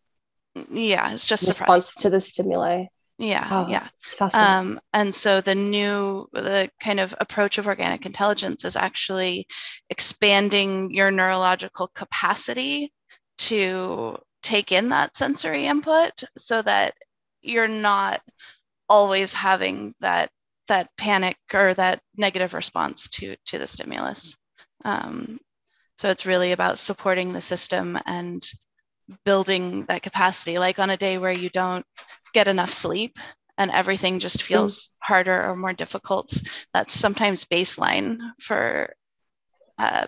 yeah, 0.71 1.13
it's 1.13 1.27
just 1.27 1.47
response 1.47 1.85
suppressed. 1.85 2.03
to 2.03 2.11
the 2.11 2.21
stimuli. 2.21 2.85
Yeah, 3.19 3.49
Oh, 3.51 3.67
yeah. 3.69 3.89
Um, 4.35 4.79
and 4.93 5.15
so 5.15 5.41
the 5.41 5.55
new, 5.55 6.29
the 6.33 6.71
kind 6.81 7.01
of 7.01 7.15
approach 7.19 7.57
of 7.57 7.67
organic 7.67 8.05
intelligence 8.05 8.65
is 8.65 8.77
actually 8.77 9.47
expanding 9.89 10.91
your 10.93 11.11
neurological 11.11 11.89
capacity 11.89 12.93
to 13.39 14.19
take 14.47 14.71
in 14.71 14.91
that 14.91 15.17
sensory 15.17 15.67
input 15.67 16.23
so 16.39 16.63
that 16.63 16.95
you're 17.43 17.69
not 17.69 18.23
always 18.89 19.33
having 19.33 19.95
that 20.01 20.31
that 20.69 20.89
panic 20.97 21.37
or 21.53 21.75
that 21.75 22.01
negative 22.17 22.55
response 22.55 23.09
to 23.09 23.37
to 23.47 23.59
the 23.59 23.67
stimulus. 23.67 24.37
Um, 24.85 25.41
so 25.99 26.09
it's 26.11 26.27
really 26.27 26.53
about 26.53 26.79
supporting 26.79 27.33
the 27.33 27.41
system 27.41 27.99
and 28.07 28.47
building 29.25 29.85
that 29.87 30.03
capacity. 30.03 30.59
Like 30.59 30.79
on 30.79 30.91
a 30.91 30.97
day 30.97 31.19
where 31.19 31.33
you 31.33 31.51
don't 31.51 31.85
get 32.33 32.49
enough 32.49 32.73
sleep 32.73 33.19
and 33.59 33.71
everything 33.71 34.19
just 34.21 34.43
feels 34.43 34.91
harder 35.01 35.49
or 35.49 35.57
more 35.57 35.73
difficult, 35.73 36.33
that's 36.73 36.93
sometimes 36.93 37.47
baseline 37.47 38.19
for 38.41 38.95
uh, 39.79 40.07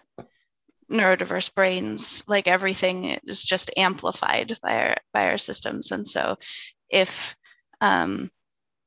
neurodiverse 0.91 1.55
brains. 1.55 2.23
Like 2.29 2.47
everything 2.49 3.19
is 3.27 3.43
just 3.43 3.71
amplified 3.77 4.57
by 4.63 4.73
our 4.73 4.97
by 5.13 5.29
our 5.29 5.39
systems, 5.39 5.93
and 5.93 6.07
so 6.09 6.37
if 6.91 7.37
um, 7.81 8.31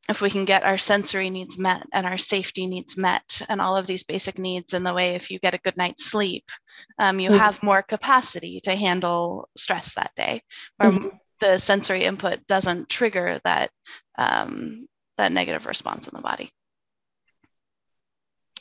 if 0.10 0.22
we 0.22 0.29
can 0.29 0.46
get 0.46 0.63
our 0.63 0.77
sensory 0.77 1.29
needs 1.29 1.58
met 1.58 1.84
and 1.93 2.05
our 2.05 2.17
safety 2.17 2.67
needs 2.67 2.98
met 2.98 3.41
and 3.50 3.62
all 3.62 3.77
of 3.77 3.88
these 3.88 4.03
basic 4.03 4.38
needs 4.38 4.74
in 4.74 4.84
the 4.84 4.93
way 4.93 5.15
if 5.15 5.31
you 5.31 5.39
get 5.39 5.53
a 5.53 5.60
good 5.60 5.77
night's 5.77 6.05
sleep 6.05 6.46
um, 7.00 7.20
you 7.20 7.31
Mhm. 7.31 7.38
have 7.38 7.63
more 7.63 7.81
capacity 7.81 8.60
to 8.63 8.75
handle 8.75 9.48
stress 9.55 9.93
that 9.96 10.12
day 10.15 10.41
or 10.79 10.91
Mhm. 10.91 11.20
the 11.39 11.58
sensory 11.58 12.03
input 12.03 12.46
doesn't 12.48 12.89
trigger 12.89 13.39
that 13.43 13.72
um, 14.17 14.88
that 15.17 15.31
negative 15.31 15.65
response 15.65 16.08
in 16.08 16.15
the 16.15 16.22
body 16.22 16.51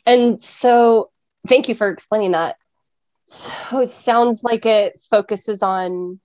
And 0.06 0.40
so, 0.40 1.10
thank 1.46 1.68
you 1.68 1.74
for 1.74 1.88
explaining 1.90 2.32
that. 2.32 2.56
So, 3.24 3.80
it 3.80 3.88
sounds 3.88 4.42
like 4.42 4.66
it 4.66 5.00
focuses 5.10 5.62
on 5.62 6.20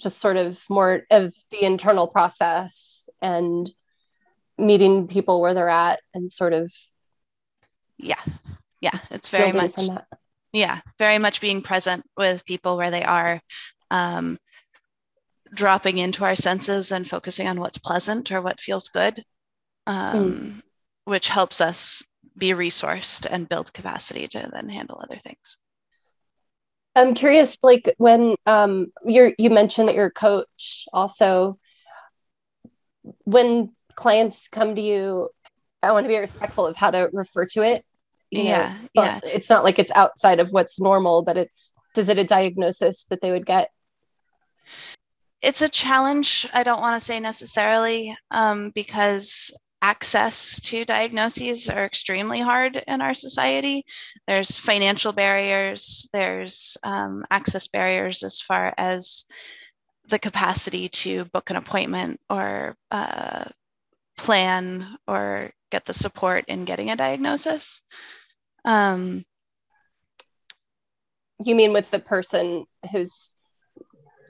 just 0.00 0.18
sort 0.18 0.36
of 0.36 0.58
more 0.68 1.02
of 1.10 1.32
the 1.50 1.62
internal 1.64 2.08
process 2.08 3.08
and 3.22 3.70
meeting 4.58 5.06
people 5.06 5.40
where 5.40 5.54
they're 5.54 5.68
at 5.68 6.00
and 6.12 6.30
sort 6.30 6.52
of 6.52 6.72
yeah. 7.96 8.20
Yeah. 8.80 8.98
It's 9.10 9.28
very 9.28 9.52
much 9.52 9.74
yeah. 10.52 10.80
Very 10.98 11.18
much 11.18 11.40
being 11.40 11.62
present 11.62 12.04
with 12.16 12.44
people 12.44 12.76
where 12.76 12.90
they 12.90 13.04
are 13.04 13.40
um, 13.90 14.38
dropping 15.54 15.98
into 15.98 16.24
our 16.24 16.36
senses 16.36 16.92
and 16.92 17.08
focusing 17.08 17.46
on 17.46 17.60
what's 17.60 17.78
pleasant 17.78 18.32
or 18.32 18.42
what 18.42 18.60
feels 18.60 18.88
good 18.88 19.24
um, 19.86 20.62
which 21.04 21.28
helps 21.28 21.60
us 21.60 22.04
be 22.36 22.50
resourced 22.50 23.26
and 23.30 23.48
build 23.48 23.72
capacity 23.72 24.26
to 24.28 24.50
then 24.52 24.68
handle 24.68 25.00
other 25.02 25.18
things 25.18 25.58
I'm 26.96 27.14
curious, 27.14 27.58
like 27.62 27.92
when 27.98 28.36
um, 28.46 28.92
you're 29.04 29.32
you 29.38 29.50
mentioned 29.50 29.88
that 29.88 29.94
you're 29.94 30.06
a 30.06 30.10
coach 30.12 30.86
also. 30.92 31.58
When 33.24 33.70
clients 33.94 34.48
come 34.48 34.76
to 34.76 34.80
you, 34.80 35.28
I 35.82 35.92
want 35.92 36.04
to 36.04 36.08
be 36.08 36.16
respectful 36.16 36.66
of 36.66 36.76
how 36.76 36.90
to 36.90 37.10
refer 37.12 37.46
to 37.46 37.62
it. 37.62 37.84
you 38.30 38.44
know, 38.44 38.50
yeah 38.50 38.76
but 38.94 39.04
yeah 39.04 39.20
it's 39.24 39.50
not 39.50 39.64
like 39.64 39.78
it's 39.78 39.92
outside 39.94 40.40
of 40.40 40.50
what's 40.52 40.80
normal, 40.80 41.22
but 41.22 41.36
it's 41.36 41.74
is 41.96 42.08
it 42.08 42.18
a 42.18 42.24
diagnosis 42.24 43.04
that 43.04 43.20
they 43.20 43.30
would 43.30 43.46
get? 43.46 43.70
it's 45.42 45.60
a 45.60 45.68
challenge 45.68 46.48
i 46.54 46.62
don't 46.62 46.80
want 46.80 46.98
to 46.98 47.04
say 47.04 47.20
necessarily 47.20 48.16
um, 48.30 48.70
because 48.70 49.52
access 49.84 50.60
to 50.60 50.86
diagnoses 50.86 51.68
are 51.68 51.84
extremely 51.84 52.40
hard 52.40 52.82
in 52.86 53.02
our 53.02 53.12
society 53.12 53.84
there's 54.26 54.56
financial 54.56 55.12
barriers 55.12 56.08
there's 56.10 56.78
um, 56.84 57.22
access 57.30 57.68
barriers 57.68 58.22
as 58.22 58.40
far 58.40 58.72
as 58.78 59.26
the 60.08 60.18
capacity 60.18 60.88
to 60.88 61.26
book 61.26 61.50
an 61.50 61.56
appointment 61.56 62.18
or 62.30 62.74
uh, 62.90 63.44
plan 64.16 64.86
or 65.06 65.50
get 65.70 65.84
the 65.84 65.92
support 65.92 66.46
in 66.48 66.64
getting 66.64 66.90
a 66.90 66.96
diagnosis 66.96 67.82
um, 68.64 69.22
You 71.44 71.54
mean 71.54 71.74
with 71.74 71.90
the 71.90 71.98
person 71.98 72.64
who's 72.90 73.34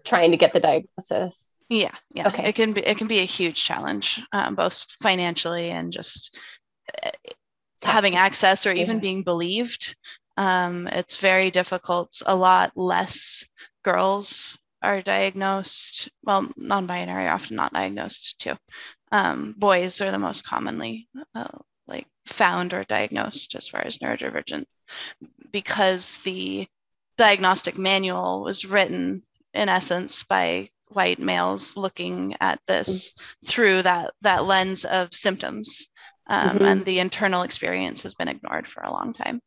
trying 0.05 0.33
to 0.33 0.37
get 0.37 0.53
the 0.53 0.61
diagnosis? 0.61 1.54
Yeah, 1.75 1.95
yeah. 2.15 2.29
Okay. 2.29 2.49
It 2.49 2.55
can 2.55 2.73
be 2.73 2.83
it 2.83 2.99
can 2.99 3.09
be 3.09 3.19
a 3.19 3.25
huge 3.25 3.63
challenge, 3.63 4.21
um, 4.33 4.55
both 4.55 4.87
financially 5.03 5.71
and 5.71 5.93
just 5.93 6.39
uh, 7.05 7.11
having 7.83 8.17
access 8.17 8.67
or 8.67 8.73
even 8.73 8.97
Yeah. 8.97 9.01
being 9.01 9.23
believed. 9.25 9.97
Um, 10.37 10.87
it's 10.89 11.17
very 11.17 11.51
difficult. 11.51 12.23
A 12.27 12.35
lot 12.37 12.73
less 12.77 13.47
girls 13.85 14.59
are 14.83 15.03
diagnosed. 15.03 16.11
Well, 16.23 16.49
non-binary 16.57 17.27
are 17.27 17.35
often 17.35 17.57
not 17.57 17.73
diagnosed 17.73 18.39
too. 18.39 18.57
Um, 19.13 19.55
boys 19.57 20.01
are 20.01 20.11
the 20.11 20.19
most 20.19 20.45
commonly 20.45 21.09
uh, 21.35 21.59
like 21.87 22.07
found 22.27 22.73
or 22.75 22.85
diagnosed 22.85 23.55
as 23.55 23.69
far 23.69 23.83
as 23.83 23.99
neurodivergent 23.99 24.65
because 25.51 26.19
the 26.19 26.67
diagnostic 27.17 27.79
manual 27.79 28.43
was 28.43 28.65
written 28.65 29.23
in 29.53 29.69
essence 29.69 30.23
by 30.25 30.69
white 30.89 31.19
males 31.19 31.77
looking 31.77 32.37
at 32.41 32.61
this 32.67 33.15
through 33.47 33.83
that 33.83 34.13
that 34.23 34.45
lens 34.45 34.85
of 34.85 35.13
symptoms 35.15 35.89
um, 36.29 36.59
Mhm. 36.59 36.63
and 36.67 36.85
the 36.85 36.99
internal 37.01 37.43
experience 37.43 38.03
has 38.03 38.15
been 38.15 38.29
ignored 38.29 38.67
for 38.67 38.83
a 38.83 38.93
long 38.93 39.13
time. 39.13 39.41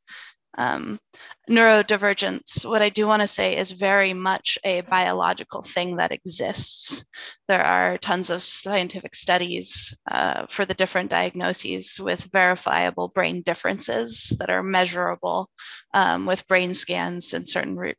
Um, 0.58 1.00
neurodivergence 1.50 2.65
what 2.65 2.82
i 2.82 2.89
do 2.89 3.06
want 3.08 3.22
to 3.22 3.27
say 3.27 3.56
is 3.58 3.72
very 3.72 4.13
much 4.13 4.58
a 4.63 4.82
biological 4.82 5.62
thing 5.62 5.98
that 5.98 6.12
exists. 6.12 7.06
There 7.48 7.63
are 7.63 7.98
tons 7.98 8.29
of 8.29 8.44
scientific 8.44 9.15
studies 9.15 9.98
uh, 10.12 10.48
for 10.50 10.65
the 10.65 10.74
different 10.74 11.10
diagnoses 11.12 12.00
with 12.00 12.29
verifiable 12.34 13.10
brain 13.13 13.44
differences 13.44 14.36
that 14.39 14.50
are 14.50 14.63
measurable 14.63 15.50
um, 15.94 16.25
with 16.25 16.48
brain 16.48 16.74
scans 16.74 17.34
and 17.34 17.48
certain 17.48 17.77
re- 17.77 17.96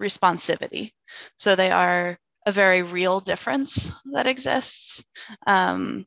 responsivity. 0.00 0.92
So 1.38 1.54
they 1.56 1.70
are 1.70 2.18
a 2.46 2.52
very 2.52 2.82
real 2.82 3.20
difference 3.20 3.92
that 4.12 4.26
exists. 4.26 5.04
Um, 5.46 6.06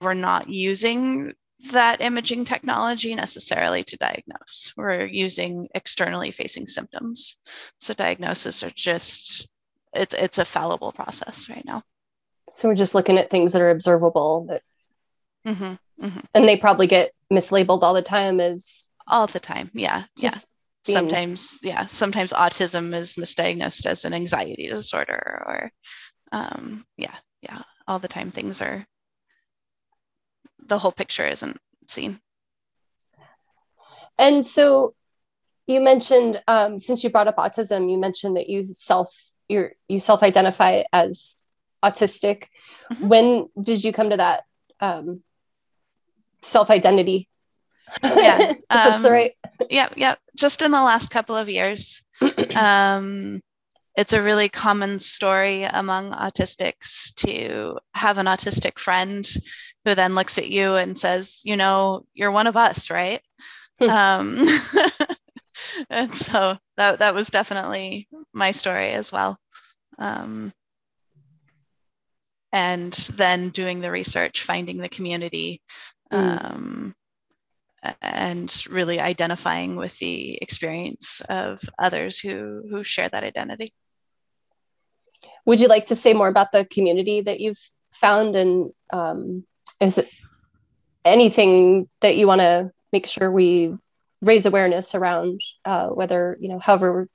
we're 0.00 0.14
not 0.14 0.48
using 0.48 1.34
that 1.72 2.00
imaging 2.00 2.44
technology 2.46 3.14
necessarily 3.14 3.84
to 3.84 3.96
diagnose. 3.96 4.72
We're 4.76 5.04
using 5.04 5.68
externally 5.74 6.32
facing 6.32 6.66
symptoms. 6.66 7.38
So 7.78 7.92
diagnosis 7.94 8.62
are 8.62 8.72
just 8.74 9.48
it's 9.92 10.14
it's 10.14 10.38
a 10.38 10.44
fallible 10.44 10.92
process 10.92 11.50
right 11.50 11.64
now. 11.64 11.82
So 12.52 12.68
we're 12.68 12.74
just 12.76 12.94
looking 12.94 13.18
at 13.18 13.30
things 13.30 13.52
that 13.52 13.62
are 13.62 13.70
observable 13.70 14.46
that 14.48 14.62
hmm 15.44 15.74
hmm 16.00 16.20
and 16.34 16.48
they 16.48 16.56
probably 16.56 16.86
get 16.86 17.12
mislabeled 17.32 17.82
all 17.82 17.94
the 17.94 18.02
time 18.02 18.40
as 18.40 18.86
All 19.06 19.26
the 19.26 19.40
time. 19.40 19.70
Yeah. 19.74 20.04
yeah. 20.16 20.30
Being- 20.86 20.94
sometimes 20.96 21.58
yeah 21.62 21.86
sometimes 21.86 22.32
autism 22.32 22.94
is 22.94 23.16
misdiagnosed 23.16 23.86
as 23.86 24.04
an 24.04 24.14
anxiety 24.14 24.68
disorder 24.68 25.42
or 25.46 25.72
um, 26.32 26.84
yeah 26.96 27.16
yeah 27.42 27.62
all 27.86 27.98
the 27.98 28.08
time 28.08 28.30
things 28.30 28.62
are 28.62 28.86
the 30.66 30.78
whole 30.78 30.92
picture 30.92 31.26
isn't 31.26 31.58
seen 31.88 32.20
And 34.18 34.44
so 34.44 34.94
you 35.66 35.80
mentioned 35.80 36.42
um, 36.46 36.78
since 36.78 37.02
you 37.02 37.10
brought 37.10 37.28
up 37.28 37.36
autism, 37.36 37.90
you 37.90 37.98
mentioned 37.98 38.36
that 38.36 38.48
you 38.50 38.64
self 38.64 39.10
you 39.48 39.70
you 39.88 39.98
self 39.98 40.22
identify 40.22 40.82
as 40.92 41.44
autistic. 41.82 42.44
Mm-hmm. 42.92 43.08
When 43.08 43.48
did 43.60 43.82
you 43.82 43.92
come 43.92 44.10
to 44.10 44.16
that 44.18 44.44
um, 44.80 45.22
self 46.42 46.70
identity? 46.70 47.28
Yeah, 48.02 48.54
that's 48.70 48.96
um, 48.96 49.02
the 49.02 49.10
right. 49.10 49.32
Yeah, 49.68 49.88
yeah. 49.96 50.14
Just 50.36 50.62
in 50.62 50.70
the 50.70 50.82
last 50.82 51.10
couple 51.10 51.36
of 51.36 51.48
years, 51.48 52.02
um, 52.54 53.40
it's 53.96 54.12
a 54.12 54.22
really 54.22 54.48
common 54.48 55.00
story 55.00 55.64
among 55.64 56.12
autistics 56.12 57.14
to 57.16 57.78
have 57.92 58.18
an 58.18 58.26
autistic 58.26 58.78
friend 58.78 59.28
who 59.84 59.94
then 59.94 60.14
looks 60.14 60.38
at 60.38 60.48
you 60.48 60.74
and 60.74 60.98
says, 60.98 61.40
"You 61.44 61.56
know, 61.56 62.04
you're 62.14 62.30
one 62.30 62.46
of 62.46 62.56
us, 62.56 62.90
right?" 62.90 63.22
Hmm. 63.78 63.90
um, 63.90 64.48
and 65.90 66.14
so 66.14 66.56
that 66.76 67.00
that 67.00 67.14
was 67.14 67.28
definitely 67.28 68.08
my 68.32 68.50
story 68.50 68.92
as 68.92 69.10
well. 69.12 69.38
Um, 69.98 70.52
and 72.52 72.92
then 73.14 73.50
doing 73.50 73.80
the 73.80 73.90
research, 73.90 74.42
finding 74.42 74.78
the 74.78 74.88
community, 74.88 75.62
mm. 76.12 76.44
um, 76.44 76.94
and 78.02 78.64
really 78.68 79.00
identifying 79.00 79.76
with 79.76 79.96
the 79.98 80.38
experience 80.40 81.22
of 81.28 81.60
others 81.78 82.18
who 82.18 82.62
who 82.70 82.84
share 82.84 83.08
that 83.08 83.24
identity. 83.24 83.72
Would 85.46 85.60
you 85.60 85.68
like 85.68 85.86
to 85.86 85.94
say 85.94 86.12
more 86.12 86.28
about 86.28 86.52
the 86.52 86.64
community 86.64 87.22
that 87.22 87.40
you've 87.40 87.60
found, 87.92 88.36
and 88.36 88.72
um, 88.92 89.44
is 89.80 89.98
it 89.98 90.08
anything 91.04 91.88
that 92.00 92.16
you 92.16 92.26
want 92.26 92.40
to 92.40 92.70
make 92.92 93.06
sure 93.06 93.30
we 93.30 93.74
raise 94.22 94.46
awareness 94.46 94.94
around 94.94 95.40
uh, 95.64 95.88
whether 95.88 96.36
you 96.40 96.48
know 96.48 96.58
however 96.58 97.08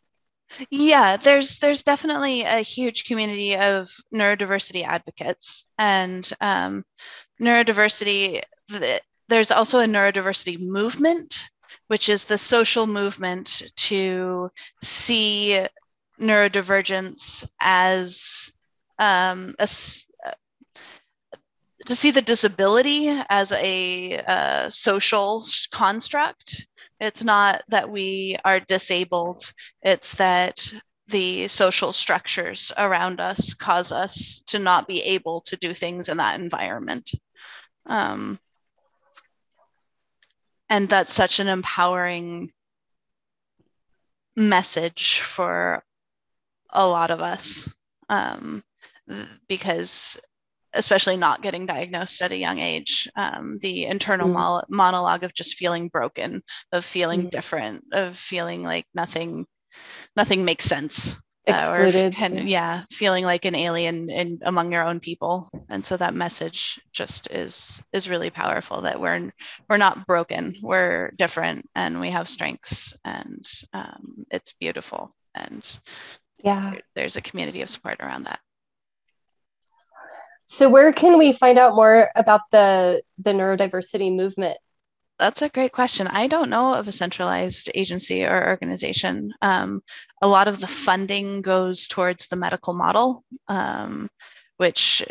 yeah 0.70 1.18
there's 1.18 1.60
there's 1.60 1.84
definitely 1.84 2.42
a 2.42 2.62
huge 2.62 3.06
community 3.06 3.56
of 3.56 3.90
neurodiversity 4.14 4.86
advocates 4.86 5.70
and 5.78 6.32
um, 6.42 6.84
neurodiversity 7.42 8.42
there's 9.28 9.52
also 9.52 9.80
a 9.80 9.86
neurodiversity 9.86 10.60
movement 10.60 11.50
which 11.88 12.10
is 12.10 12.26
the 12.26 12.38
social 12.38 12.88
movement 12.88 13.64
to 13.76 14.50
see 14.82 15.66
neurodivergence 16.20 17.48
as 17.62 18.52
um, 18.98 19.54
a, 19.60 19.68
to 21.86 21.96
see 21.96 22.12
the 22.12 22.22
disability 22.22 23.10
as 23.30 23.52
a 23.52 24.18
uh, 24.20 24.70
social 24.70 25.46
construct 25.72 26.68
it's 27.00 27.24
not 27.24 27.62
that 27.70 27.90
we 27.90 28.38
are 28.46 28.60
disabled, 28.60 29.44
it's 29.82 30.16
that 30.16 30.74
the 31.08 31.48
social 31.48 31.94
structures 31.94 32.72
around 32.78 33.20
us 33.20 33.54
cause 33.54 33.92
us 33.92 34.42
to 34.48 34.60
not 34.60 34.88
be 34.88 35.02
able 35.04 35.42
to 35.42 35.58
do 35.58 35.74
things 35.74 36.10
in 36.10 36.18
that 36.18 36.40
environment. 36.40 37.12
Um, 37.86 38.40
and 40.70 40.90
that's 40.90 41.14
such 41.14 41.40
an 41.40 41.48
empowering 41.48 42.52
message 44.36 45.20
for 45.20 45.84
a 46.72 46.86
lot 46.86 47.12
of 47.12 47.22
us 47.22 47.74
um, 48.10 48.64
because 49.48 50.20
especially 50.74 51.16
not 51.16 51.42
getting 51.42 51.66
diagnosed 51.66 52.22
at 52.22 52.34
a 52.34 52.38
young 52.38 52.60
age 52.60 53.10
um, 53.16 53.58
the 53.62 53.86
internal 53.86 54.28
mm. 54.28 54.64
monologue 54.70 55.24
of 55.24 55.34
just 55.34 55.56
feeling 55.56 55.88
broken 55.88 56.42
of 56.72 56.84
feeling 56.84 57.24
mm. 57.24 57.30
different 57.30 57.84
of 57.94 58.18
feeling 58.18 58.62
like 58.64 58.86
nothing 58.94 59.46
nothing 60.18 60.44
makes 60.44 60.66
sense 60.66 61.16
uh, 61.48 61.74
or 61.74 61.92
can, 62.12 62.36
yeah. 62.38 62.44
yeah 62.44 62.84
feeling 62.92 63.24
like 63.24 63.46
an 63.46 63.56
alien 63.56 64.10
in 64.10 64.40
among 64.44 64.72
your 64.72 64.84
own 64.84 65.00
people. 65.00 65.50
And 65.70 65.86
so 65.86 65.98
that 65.98 66.14
message 66.14 66.80
just 66.92 67.30
is 67.32 67.84
is 67.94 68.10
really 68.10 68.30
powerful 68.30 68.82
that 68.82 69.00
we're 69.00 69.32
we're 69.70 69.78
not 69.78 70.08
broken. 70.08 70.56
We're 70.62 71.12
different 71.12 71.70
and 71.76 72.00
we 72.00 72.10
have 72.10 72.30
strengths 72.30 72.96
and 73.04 73.46
um, 73.74 74.26
it's 74.32 74.54
beautiful. 74.54 75.14
And 75.34 75.80
yeah. 76.44 76.76
there's 76.96 77.18
a 77.18 77.22
community 77.22 77.62
of 77.62 77.70
support 77.70 78.00
around 78.00 78.24
that. 78.24 78.40
So 80.48 80.70
where 80.70 80.94
can 80.94 81.18
we 81.18 81.34
find 81.34 81.58
out 81.58 81.76
more 81.76 82.10
about 82.16 82.42
the 82.52 83.02
the 83.18 83.32
neurodiversity 83.32 84.16
movement? 84.16 84.58
That's 85.18 85.42
a 85.42 85.50
great 85.50 85.72
question. 85.72 86.08
I 86.08 86.28
don't 86.28 86.50
know 86.50 86.74
of 86.74 86.88
a 86.88 86.92
centralized 86.92 87.72
agency 87.74 88.26
or 88.26 88.50
organization. 88.50 89.34
Um, 89.42 89.82
a 90.22 90.28
lot 90.28 90.48
of 90.48 90.60
the 90.60 90.68
funding 90.68 91.42
goes 91.42 91.88
towards 91.88 92.28
the 92.28 92.36
medical 92.36 92.74
model, 92.74 93.24
um, 93.48 94.10
which 94.58 95.04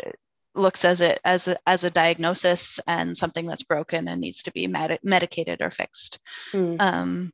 looks 0.53 0.85
as 0.85 1.01
it 1.01 1.19
as 1.25 1.47
a, 1.47 1.57
as 1.67 1.83
a 1.83 1.89
diagnosis 1.89 2.79
and 2.87 3.17
something 3.17 3.45
that's 3.45 3.63
broken 3.63 4.07
and 4.07 4.21
needs 4.21 4.43
to 4.43 4.51
be 4.51 4.67
med- 4.67 4.99
medicated 5.03 5.61
or 5.61 5.71
fixed. 5.71 6.19
Mm. 6.53 6.77
Um, 6.79 7.31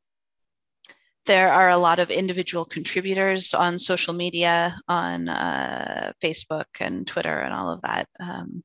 there 1.26 1.54
are 1.54 1.70
a 1.70 1.78
lot 1.78 2.00
of 2.00 2.10
individual 2.10 2.66
contributors 2.66 3.54
on 3.54 3.78
social 3.80 4.14
media, 4.14 4.80
on 4.88 5.30
uh, 5.30 6.14
Facebook 6.24 6.66
and 6.80 7.06
Twitter 7.06 7.38
and 7.40 7.54
all 7.54 7.70
of 7.72 7.82
that. 7.82 8.08
Um, 8.20 8.64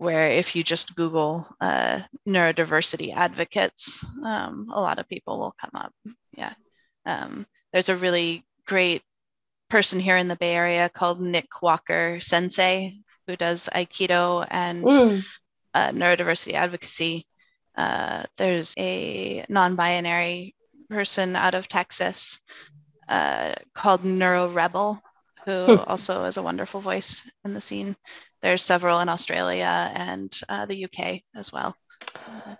where 0.00 0.28
if 0.28 0.56
you 0.56 0.62
just 0.62 0.96
Google 0.96 1.46
uh, 1.60 2.00
neurodiversity 2.26 3.14
advocates, 3.14 4.02
um, 4.24 4.70
a 4.72 4.80
lot 4.80 4.98
of 4.98 5.06
people 5.06 5.38
will 5.38 5.54
come 5.60 5.72
up. 5.74 5.92
Yeah. 6.34 6.54
Um, 7.04 7.46
there's 7.70 7.90
a 7.90 7.96
really 7.96 8.42
great 8.66 9.02
person 9.68 10.00
here 10.00 10.16
in 10.16 10.26
the 10.26 10.36
Bay 10.36 10.54
Area 10.54 10.88
called 10.88 11.20
Nick 11.20 11.60
Walker 11.60 12.18
Sensei, 12.18 12.96
who 13.26 13.36
does 13.36 13.68
Aikido 13.74 14.46
and 14.50 14.84
mm. 14.84 15.22
uh, 15.74 15.90
neurodiversity 15.90 16.54
advocacy. 16.54 17.26
Uh, 17.76 18.24
there's 18.38 18.74
a 18.78 19.44
non 19.50 19.76
binary 19.76 20.54
person 20.88 21.36
out 21.36 21.54
of 21.54 21.68
Texas 21.68 22.40
uh, 23.06 23.52
called 23.74 24.02
Neuro 24.02 24.48
Rebel, 24.48 24.98
who 25.44 25.78
also 25.86 26.24
is 26.24 26.36
a 26.36 26.42
wonderful 26.42 26.80
voice 26.80 27.28
in 27.44 27.54
the 27.54 27.60
scene. 27.60 27.96
There's 28.42 28.62
several 28.62 29.00
in 29.00 29.08
Australia 29.08 29.90
and 29.94 30.32
uh, 30.48 30.66
the 30.66 30.84
UK 30.84 31.22
as 31.34 31.52
well 31.52 31.76
uh, 32.14 32.54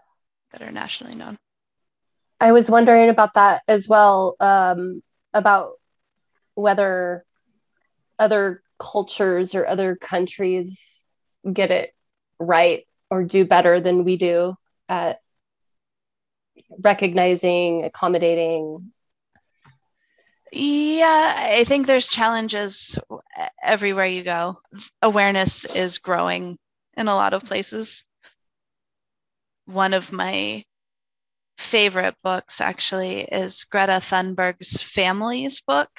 that 0.52 0.62
are 0.62 0.72
nationally 0.72 1.14
known. 1.14 1.38
I 2.40 2.52
was 2.52 2.70
wondering 2.70 3.10
about 3.10 3.34
that 3.34 3.62
as 3.68 3.88
well, 3.88 4.34
um, 4.40 5.02
about 5.34 5.72
whether 6.54 7.24
other 8.18 8.62
cultures 8.78 9.54
or 9.54 9.66
other 9.66 9.96
countries 9.96 11.02
get 11.50 11.70
it 11.70 11.92
right 12.38 12.86
or 13.10 13.24
do 13.24 13.44
better 13.44 13.80
than 13.80 14.04
we 14.04 14.16
do 14.16 14.54
at 14.88 15.20
recognizing, 16.78 17.84
accommodating? 17.84 18.92
Yeah, 20.52 21.34
I 21.36 21.64
think 21.64 21.86
there's 21.86 22.08
challenges 22.08 22.98
everywhere 23.62 24.06
you 24.06 24.24
go. 24.24 24.58
Awareness 25.00 25.64
is 25.64 25.98
growing 25.98 26.58
in 26.96 27.08
a 27.08 27.14
lot 27.14 27.34
of 27.34 27.44
places. 27.44 28.04
One 29.66 29.94
of 29.94 30.12
my 30.12 30.64
favorite 31.56 32.16
books 32.24 32.60
actually 32.60 33.20
is 33.20 33.64
Greta 33.64 34.00
Thunberg's 34.00 34.82
family's 34.82 35.60
book 35.60 35.90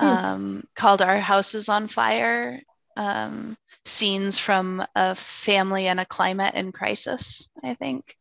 hmm. 0.00 0.06
um, 0.06 0.64
called 0.74 1.02
Our 1.02 1.18
House 1.18 1.54
is 1.54 1.68
on 1.68 1.88
Fire 1.88 2.62
um, 2.96 3.56
Scenes 3.84 4.38
from 4.38 4.84
a 4.94 5.14
Family 5.14 5.88
and 5.88 6.00
a 6.00 6.06
Climate 6.06 6.54
in 6.54 6.72
Crisis, 6.72 7.50
I 7.62 7.74
think. 7.74 8.16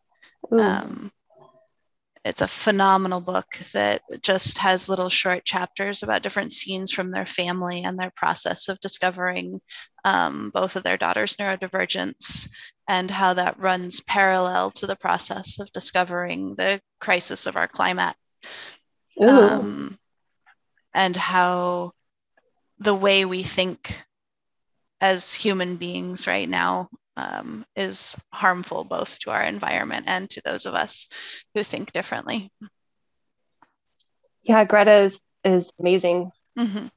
Um, 0.52 1.12
it's 2.25 2.41
a 2.41 2.47
phenomenal 2.47 3.19
book 3.19 3.57
that 3.73 4.01
just 4.21 4.59
has 4.59 4.88
little 4.88 5.09
short 5.09 5.43
chapters 5.43 6.03
about 6.03 6.23
different 6.23 6.53
scenes 6.53 6.91
from 6.91 7.12
their 7.12 7.25
family 7.25 7.83
and 7.83 7.99
their 7.99 8.13
process 8.15 8.69
of 8.69 8.79
discovering 8.79 9.59
um, 10.05 10.49
both 10.53 10.77
of 10.77 10.83
their 10.83 10.97
daughters' 10.97 11.36
neurodivergence 11.36 12.49
and 12.88 13.12
how 13.12 13.33
that 13.33 13.59
runs 13.59 13.99
parallel 14.01 14.71
to 14.71 14.88
the 14.88 14.95
process 14.95 15.59
of 15.59 15.71
discovering 15.73 16.55
the 16.55 16.79
crisis 16.99 17.45
of 17.45 17.57
our 17.57 17.67
climate. 17.67 18.15
Um, 19.19 19.97
and 20.93 21.15
how 21.15 21.91
the 22.79 22.95
way 22.95 23.25
we 23.25 23.43
think 23.43 24.01
as 25.01 25.33
human 25.33 25.75
beings 25.75 26.25
right 26.27 26.47
now 26.47 26.89
um, 27.15 27.65
is 27.76 28.15
harmful 28.32 28.84
both 28.84 29.19
to 29.19 29.32
our 29.32 29.43
environment 29.43 30.06
and 30.08 30.30
to 30.32 30.41
those 30.43 30.65
of 30.65 30.73
us 30.73 31.08
who 31.54 31.63
think 31.63 31.91
differently. 31.91 32.52
Yeah, 34.43 34.63
Greta 34.65 34.93
is, 34.93 35.19
is 35.43 35.71
amazing. 35.80 36.32
Mm-hmm. 36.58 36.88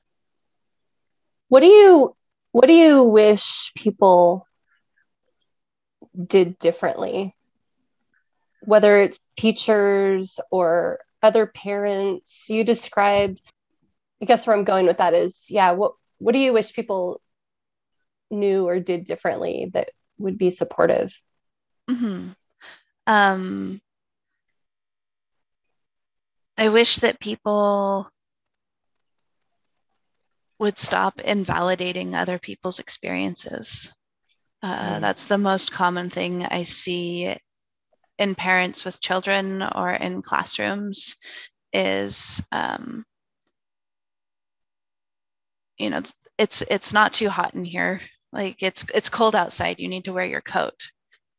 What 1.49 1.61
do 1.61 1.67
you 1.67 2.17
what 2.53 2.67
do 2.67 2.73
you 2.73 3.03
wish 3.03 3.73
people 3.75 4.47
did 6.27 6.59
differently 6.59 7.37
whether 8.67 9.01
it's 9.01 9.19
teachers 9.37 10.41
or 10.51 10.99
other 11.23 11.47
parents, 11.47 12.47
you 12.49 12.65
described, 12.65 13.41
I 14.21 14.27
guess 14.27 14.47
where 14.47 14.57
I'm 14.57 14.65
going 14.65 14.87
with 14.87 14.99
that 14.99 15.15
is, 15.15 15.47
yeah, 15.49 15.71
what, 15.73 15.93
what 16.19 16.33
do 16.33 16.39
you 16.39 16.53
wish 16.53 16.75
people 16.75 17.21
knew 18.31 18.67
or 18.67 18.81
did 18.81 19.05
differently 19.05 19.71
that 19.73 19.91
would 20.19 20.39
be 20.39 20.51
supportive? 20.51 21.13
Mm-hmm. 21.89 22.31
Um, 23.07 23.81
I 26.59 26.69
wish 26.69 26.97
that 26.97 27.21
people 27.21 28.11
would 30.59 30.79
stop 30.79 31.21
invalidating 31.21 32.15
other 32.15 32.39
people's 32.39 32.79
experiences. 32.79 33.95
Uh. 34.63 34.99
That's 35.01 35.27
the 35.27 35.39
most 35.39 35.71
common 35.71 36.11
thing 36.11 36.45
I 36.45 36.63
see 36.63 37.37
in 38.19 38.35
parents 38.35 38.85
with 38.85 39.01
children 39.01 39.63
or 39.63 39.93
in 39.93 40.23
classrooms 40.23 41.17
is 41.73 42.43
um, 42.51 43.05
you 45.79 45.91
know 45.91 46.03
it's 46.39 46.63
it's 46.63 46.93
not 46.93 47.13
too 47.13 47.29
hot 47.29 47.55
in 47.55 47.65
here 47.65 48.01
like 48.37 48.63
it's 48.63 48.85
it's 48.95 49.09
cold 49.09 49.35
outside. 49.35 49.81
You 49.81 49.89
need 49.89 50.05
to 50.05 50.13
wear 50.13 50.27
your 50.27 50.43
coat. 50.43 50.91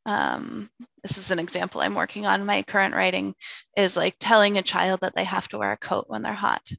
Um, 0.05 0.69
this 1.03 1.17
is 1.17 1.31
an 1.31 1.39
example 1.39 1.81
i'm 1.81 1.95
working 1.95 2.25
on. 2.25 2.45
My 2.45 2.63
current 2.63 2.95
writing 2.95 3.35
is 3.75 3.97
like 3.97 4.15
telling 4.19 4.57
a 4.57 4.63
child 4.63 5.01
that 5.01 5.13
they 5.15 5.25
have 5.25 5.47
to 5.49 5.57
wear 5.57 5.73
a 5.73 5.77
coat 5.77 6.05
when 6.07 6.21
they're 6.21 6.33
hot. 6.33 6.69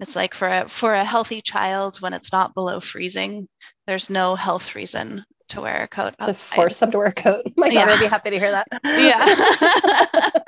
It's 0.00 0.16
like 0.16 0.34
for 0.34 0.48
a 0.48 0.68
for 0.68 0.94
a 0.94 1.04
healthy 1.04 1.40
child 1.40 2.00
when 2.00 2.12
it's 2.14 2.32
not 2.32 2.54
below 2.54 2.80
freezing 2.80 3.48
there's 3.88 4.10
no 4.10 4.34
health 4.34 4.74
reason 4.74 5.24
to 5.48 5.62
wear 5.62 5.82
a 5.82 5.88
coat 5.88 6.14
outside. 6.20 6.36
to 6.36 6.44
force 6.56 6.78
them 6.78 6.90
to 6.90 6.98
wear 6.98 7.06
a 7.06 7.12
coat. 7.14 7.42
My 7.56 7.70
daughter 7.70 7.88
yeah. 7.88 7.94
would 7.94 8.00
be 8.00 8.06
happy 8.06 8.30
to 8.30 8.38
hear 8.38 8.50
that. 8.52 8.68
Yeah. 8.84 10.30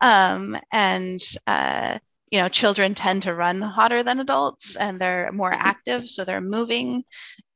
Um, 0.00 0.58
and 0.72 1.20
uh, 1.46 2.00
you 2.32 2.40
know 2.40 2.48
children 2.48 2.96
tend 2.96 3.22
to 3.22 3.34
run 3.34 3.60
hotter 3.60 4.02
than 4.02 4.18
adults 4.18 4.76
and 4.76 5.00
they're 5.00 5.30
more 5.32 5.52
active 5.52 6.08
so 6.08 6.24
they're 6.24 6.40
moving 6.40 7.04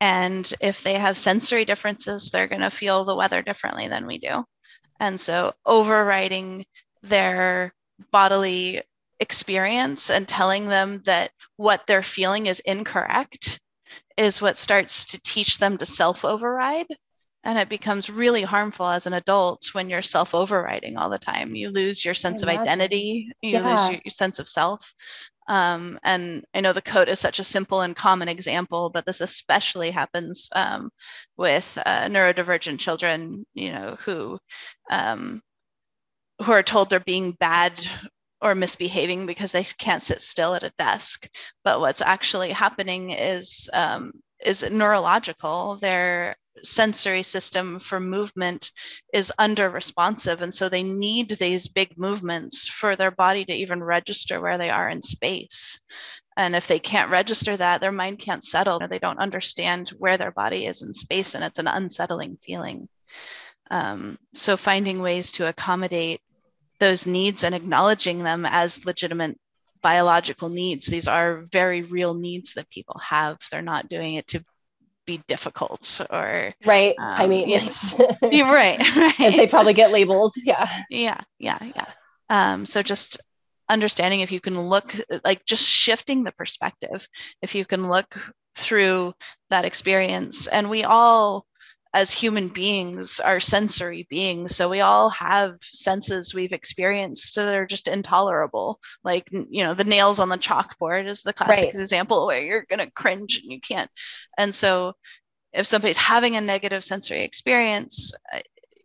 and 0.00 0.54
if 0.60 0.82
they 0.84 0.94
have 0.94 1.18
sensory 1.18 1.64
differences 1.64 2.30
they're 2.30 2.46
going 2.46 2.60
to 2.60 2.70
feel 2.70 3.04
the 3.04 3.16
weather 3.16 3.42
differently 3.42 3.88
than 3.88 4.06
we 4.06 4.18
do 4.18 4.44
and 5.00 5.18
so 5.18 5.52
overriding 5.64 6.64
their 7.02 7.74
bodily 8.12 8.82
experience 9.18 10.10
and 10.10 10.28
telling 10.28 10.68
them 10.68 11.02
that 11.06 11.30
what 11.56 11.86
they're 11.86 12.02
feeling 12.02 12.46
is 12.46 12.60
incorrect 12.60 13.58
is 14.16 14.42
what 14.42 14.56
starts 14.56 15.06
to 15.06 15.20
teach 15.22 15.58
them 15.58 15.76
to 15.78 15.86
self 15.86 16.24
override. 16.24 16.86
And 17.46 17.60
it 17.60 17.68
becomes 17.68 18.10
really 18.10 18.42
harmful 18.42 18.88
as 18.88 19.06
an 19.06 19.12
adult 19.12 19.68
when 19.72 19.88
you're 19.88 20.02
self 20.02 20.34
overriding 20.34 20.96
all 20.96 21.08
the 21.08 21.16
time. 21.16 21.54
You 21.54 21.70
lose 21.70 22.04
your 22.04 22.12
sense 22.12 22.42
of 22.42 22.48
identity, 22.48 23.30
you 23.40 23.50
yeah. 23.50 23.70
lose 23.70 23.88
your, 23.88 24.00
your, 24.04 24.10
sense 24.10 24.40
of 24.40 24.48
self. 24.48 24.92
Um, 25.46 26.00
and 26.02 26.44
I 26.52 26.60
know 26.60 26.72
the 26.72 26.82
coat 26.82 27.08
is 27.08 27.20
such 27.20 27.38
a 27.38 27.44
simple 27.44 27.82
and 27.82 27.94
common 27.94 28.26
example, 28.26 28.90
but 28.92 29.06
this 29.06 29.20
especially 29.20 29.92
happens 29.92 30.50
um, 30.56 30.90
with 31.36 31.78
uh, 31.86 32.06
neurodivergent 32.06 32.80
children, 32.80 33.46
you 33.54 33.70
know, 33.70 33.96
who 34.00 34.40
um, 34.90 35.40
who 36.44 36.50
are 36.50 36.64
told 36.64 36.90
they're 36.90 36.98
being 36.98 37.30
bad 37.30 37.74
or 38.42 38.56
misbehaving 38.56 39.24
because 39.24 39.52
they 39.52 39.62
can't 39.62 40.02
sit 40.02 40.20
still 40.20 40.56
at 40.56 40.64
a 40.64 40.72
desk. 40.78 41.28
But 41.62 41.78
what's 41.78 42.02
actually 42.02 42.50
happening 42.50 43.12
is 43.12 43.70
um, 43.72 44.10
is 44.44 44.62
neurological. 44.62 45.78
Their 45.80 46.36
sensory 46.62 47.22
system 47.22 47.78
for 47.80 48.00
movement 48.00 48.72
is 49.12 49.32
under 49.38 49.68
responsive, 49.70 50.42
and 50.42 50.54
so 50.54 50.68
they 50.68 50.82
need 50.82 51.30
these 51.30 51.68
big 51.68 51.98
movements 51.98 52.66
for 52.68 52.96
their 52.96 53.10
body 53.10 53.44
to 53.44 53.52
even 53.52 53.82
register 53.82 54.40
where 54.40 54.58
they 54.58 54.70
are 54.70 54.88
in 54.88 55.02
space. 55.02 55.80
And 56.36 56.54
if 56.54 56.66
they 56.66 56.78
can't 56.78 57.10
register 57.10 57.56
that, 57.56 57.80
their 57.80 57.92
mind 57.92 58.18
can't 58.18 58.44
settle. 58.44 58.78
They 58.78 58.98
don't 58.98 59.18
understand 59.18 59.90
where 59.98 60.18
their 60.18 60.32
body 60.32 60.66
is 60.66 60.82
in 60.82 60.92
space, 60.92 61.34
and 61.34 61.42
it's 61.42 61.58
an 61.58 61.68
unsettling 61.68 62.36
feeling. 62.42 62.88
Um, 63.70 64.18
so 64.34 64.56
finding 64.56 65.00
ways 65.00 65.32
to 65.32 65.48
accommodate 65.48 66.20
those 66.78 67.06
needs 67.06 67.42
and 67.42 67.54
acknowledging 67.54 68.22
them 68.22 68.44
as 68.46 68.84
legitimate 68.84 69.38
biological 69.86 70.48
needs. 70.48 70.88
These 70.88 71.06
are 71.06 71.44
very 71.52 71.82
real 71.82 72.12
needs 72.12 72.54
that 72.54 72.68
people 72.70 72.98
have. 72.98 73.38
They're 73.52 73.62
not 73.62 73.88
doing 73.88 74.14
it 74.14 74.26
to 74.28 74.44
be 75.06 75.22
difficult 75.28 76.00
or 76.10 76.52
right. 76.64 76.96
Um, 76.98 77.20
I 77.22 77.26
mean, 77.28 77.48
yes, 77.48 77.94
right, 78.22 78.80
right. 78.80 79.20
As 79.20 79.36
they 79.36 79.46
probably 79.46 79.74
get 79.74 79.92
labeled. 79.92 80.32
Yeah. 80.44 80.66
Yeah. 80.90 81.20
Yeah. 81.38 81.58
Yeah. 81.62 81.86
Um, 82.28 82.66
so 82.66 82.82
just 82.82 83.20
understanding 83.68 84.22
if 84.22 84.32
you 84.32 84.40
can 84.40 84.60
look 84.60 84.92
like 85.24 85.44
just 85.44 85.62
shifting 85.62 86.24
the 86.24 86.32
perspective, 86.32 87.06
if 87.40 87.54
you 87.54 87.64
can 87.64 87.88
look 87.88 88.18
through 88.56 89.14
that 89.50 89.64
experience, 89.64 90.48
and 90.48 90.68
we 90.68 90.82
all 90.82 91.46
as 91.94 92.10
human 92.10 92.48
beings 92.48 93.20
are 93.20 93.40
sensory 93.40 94.06
beings. 94.10 94.54
So 94.54 94.68
we 94.68 94.80
all 94.80 95.10
have 95.10 95.56
senses 95.62 96.34
we've 96.34 96.52
experienced 96.52 97.34
that 97.36 97.54
are 97.54 97.66
just 97.66 97.88
intolerable. 97.88 98.80
Like 99.04 99.28
you 99.30 99.64
know 99.64 99.74
the 99.74 99.84
nails 99.84 100.20
on 100.20 100.28
the 100.28 100.38
chalkboard 100.38 101.08
is 101.08 101.22
the 101.22 101.32
classic 101.32 101.72
right. 101.72 101.80
example 101.80 102.26
where 102.26 102.42
you're 102.42 102.66
going 102.68 102.84
to 102.84 102.90
cringe 102.90 103.40
and 103.42 103.50
you 103.50 103.60
can't. 103.60 103.90
And 104.36 104.54
so 104.54 104.94
if 105.52 105.66
somebody's 105.66 105.96
having 105.96 106.36
a 106.36 106.40
negative 106.40 106.84
sensory 106.84 107.22
experience 107.22 108.12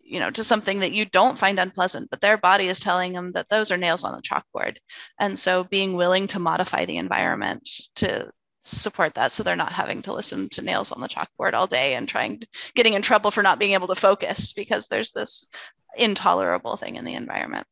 you 0.03 0.19
know 0.19 0.29
to 0.29 0.43
something 0.43 0.79
that 0.79 0.91
you 0.91 1.05
don't 1.05 1.37
find 1.37 1.57
unpleasant 1.57 2.09
but 2.09 2.19
their 2.21 2.37
body 2.37 2.67
is 2.67 2.79
telling 2.79 3.13
them 3.13 3.31
that 3.31 3.47
those 3.49 3.71
are 3.71 3.77
nails 3.77 4.03
on 4.03 4.13
the 4.13 4.21
chalkboard. 4.21 4.77
And 5.19 5.37
so 5.37 5.63
being 5.63 5.95
willing 5.95 6.27
to 6.27 6.39
modify 6.39 6.85
the 6.85 6.97
environment 6.97 7.69
to 7.95 8.31
support 8.61 9.15
that 9.15 9.31
so 9.31 9.43
they're 9.43 9.55
not 9.55 9.73
having 9.73 10.01
to 10.03 10.13
listen 10.13 10.49
to 10.49 10.61
nails 10.61 10.91
on 10.91 11.01
the 11.01 11.09
chalkboard 11.09 11.53
all 11.53 11.67
day 11.67 11.95
and 11.95 12.07
trying 12.07 12.41
getting 12.75 12.93
in 12.93 13.01
trouble 13.01 13.31
for 13.31 13.41
not 13.41 13.59
being 13.59 13.73
able 13.73 13.87
to 13.87 13.95
focus 13.95 14.53
because 14.53 14.87
there's 14.87 15.11
this 15.11 15.49
intolerable 15.97 16.77
thing 16.77 16.95
in 16.95 17.05
the 17.05 17.15
environment. 17.15 17.65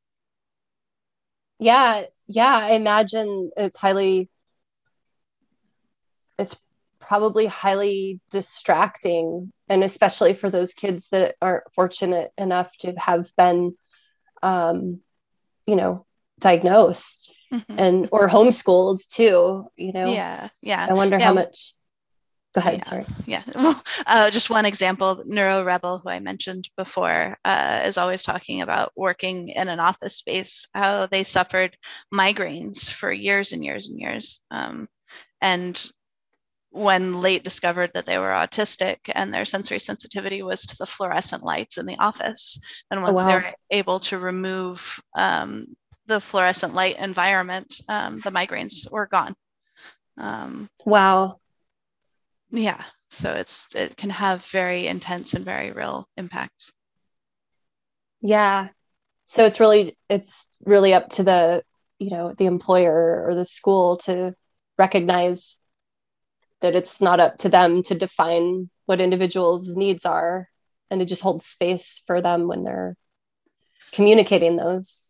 Yeah 1.60 2.04
yeah 2.30 2.60
i 2.62 2.72
imagine 2.74 3.50
it's 3.58 3.78
highly 3.78 4.30
it's 6.38 6.56
probably 7.00 7.48
highly 7.48 8.22
distracting 8.30 9.52
and 9.68 9.84
especially 9.84 10.34
for 10.34 10.50
those 10.50 10.74
kids 10.74 11.10
that 11.10 11.36
aren't 11.42 11.70
fortunate 11.72 12.32
enough 12.38 12.76
to 12.78 12.94
have 12.98 13.26
been 13.36 13.76
um, 14.44 15.02
you 15.66 15.76
know 15.76 16.06
diagnosed 16.40 17.34
mm-hmm. 17.54 17.80
and 17.80 18.10
or 18.12 18.28
homeschooled 18.28 19.06
too 19.08 19.68
you 19.76 19.92
know 19.92 20.12
yeah 20.12 20.50
yeah 20.62 20.86
i 20.90 20.94
wonder 20.94 21.18
yeah. 21.18 21.26
how 21.26 21.34
much 21.34 21.74
go 22.54 22.60
ahead 22.60 22.80
yeah. 22.80 22.84
sorry 22.84 23.06
yeah 23.26 23.44
well 23.56 23.84
uh, 24.06 24.30
just 24.30 24.50
one 24.50 24.66
example 24.66 25.24
neuro 25.26 25.64
rebel 25.64 26.00
who 26.00 26.10
i 26.10 26.20
mentioned 26.20 26.70
before 26.78 27.38
uh, 27.46 27.82
is 27.86 27.98
always 27.98 28.24
talking 28.24 28.62
about 28.62 28.92
working 28.96 29.50
in 29.50 29.68
an 29.68 29.80
office 29.80 30.16
space 30.16 30.68
how 30.74 31.06
they 31.06 31.24
suffered 31.24 31.76
migraines 32.14 32.92
for 32.92 33.12
years 33.12 33.54
and 33.54 33.64
years 33.64 33.90
and 33.90 34.00
years 34.00 34.42
um, 34.52 34.88
and 35.42 35.92
when 36.72 37.20
late 37.20 37.44
discovered 37.44 37.90
that 37.96 38.06
they 38.06 38.20
were 38.20 38.30
autistic 38.30 38.98
and 39.16 39.34
their 39.34 39.46
sensory 39.46 39.80
sensitivity 39.80 40.44
was 40.44 40.62
to 40.62 40.78
the 40.78 40.86
fluorescent 40.86 41.44
lights 41.44 41.78
in 41.80 41.86
the 41.88 41.98
office 41.98 42.62
and 42.92 43.02
once 43.02 43.20
oh, 43.20 43.24
wow. 43.24 43.28
they 43.28 43.36
were 43.36 43.54
able 43.72 44.00
to 44.00 44.20
remove 44.20 45.02
um, 45.16 45.66
the 46.10 46.20
fluorescent 46.20 46.74
light 46.74 46.98
environment, 46.98 47.82
um, 47.88 48.20
the 48.24 48.32
migraines 48.32 48.92
were 48.92 49.08
gone. 49.08 49.36
Um, 50.18 50.68
wow. 50.84 51.40
Yeah. 52.50 52.84
So 53.10 53.32
it's 53.32 53.74
it 53.76 53.96
can 53.96 54.10
have 54.10 54.44
very 54.48 54.88
intense 54.88 55.36
and 55.36 55.46
very 55.46 55.72
real 55.72 56.08
impacts. 56.18 56.74
Yeah. 58.22 58.70
So 59.26 59.46
it's 59.46 59.60
really 59.60 59.96
it's 60.10 60.48
really 60.66 60.94
up 60.94 61.10
to 61.12 61.24
the 61.24 61.64
you 62.00 62.10
know 62.10 62.34
the 62.34 62.48
employer 62.48 63.26
or 63.28 63.36
the 63.36 63.46
school 63.46 63.98
to 63.98 64.34
recognize 64.78 65.58
that 66.62 66.76
it's 66.76 67.02
not 67.02 67.20
up 67.20 67.38
to 67.38 67.50
them 67.50 67.84
to 67.84 67.96
define 67.96 68.70
what 68.88 69.00
individuals' 69.00 69.76
needs 69.76 70.06
are 70.06 70.50
and 70.90 71.00
to 71.00 71.06
just 71.06 71.22
hold 71.22 71.44
space 71.44 72.02
for 72.08 72.20
them 72.22 72.48
when 72.48 72.64
they're 72.64 72.96
communicating 73.92 74.56
those 74.56 75.09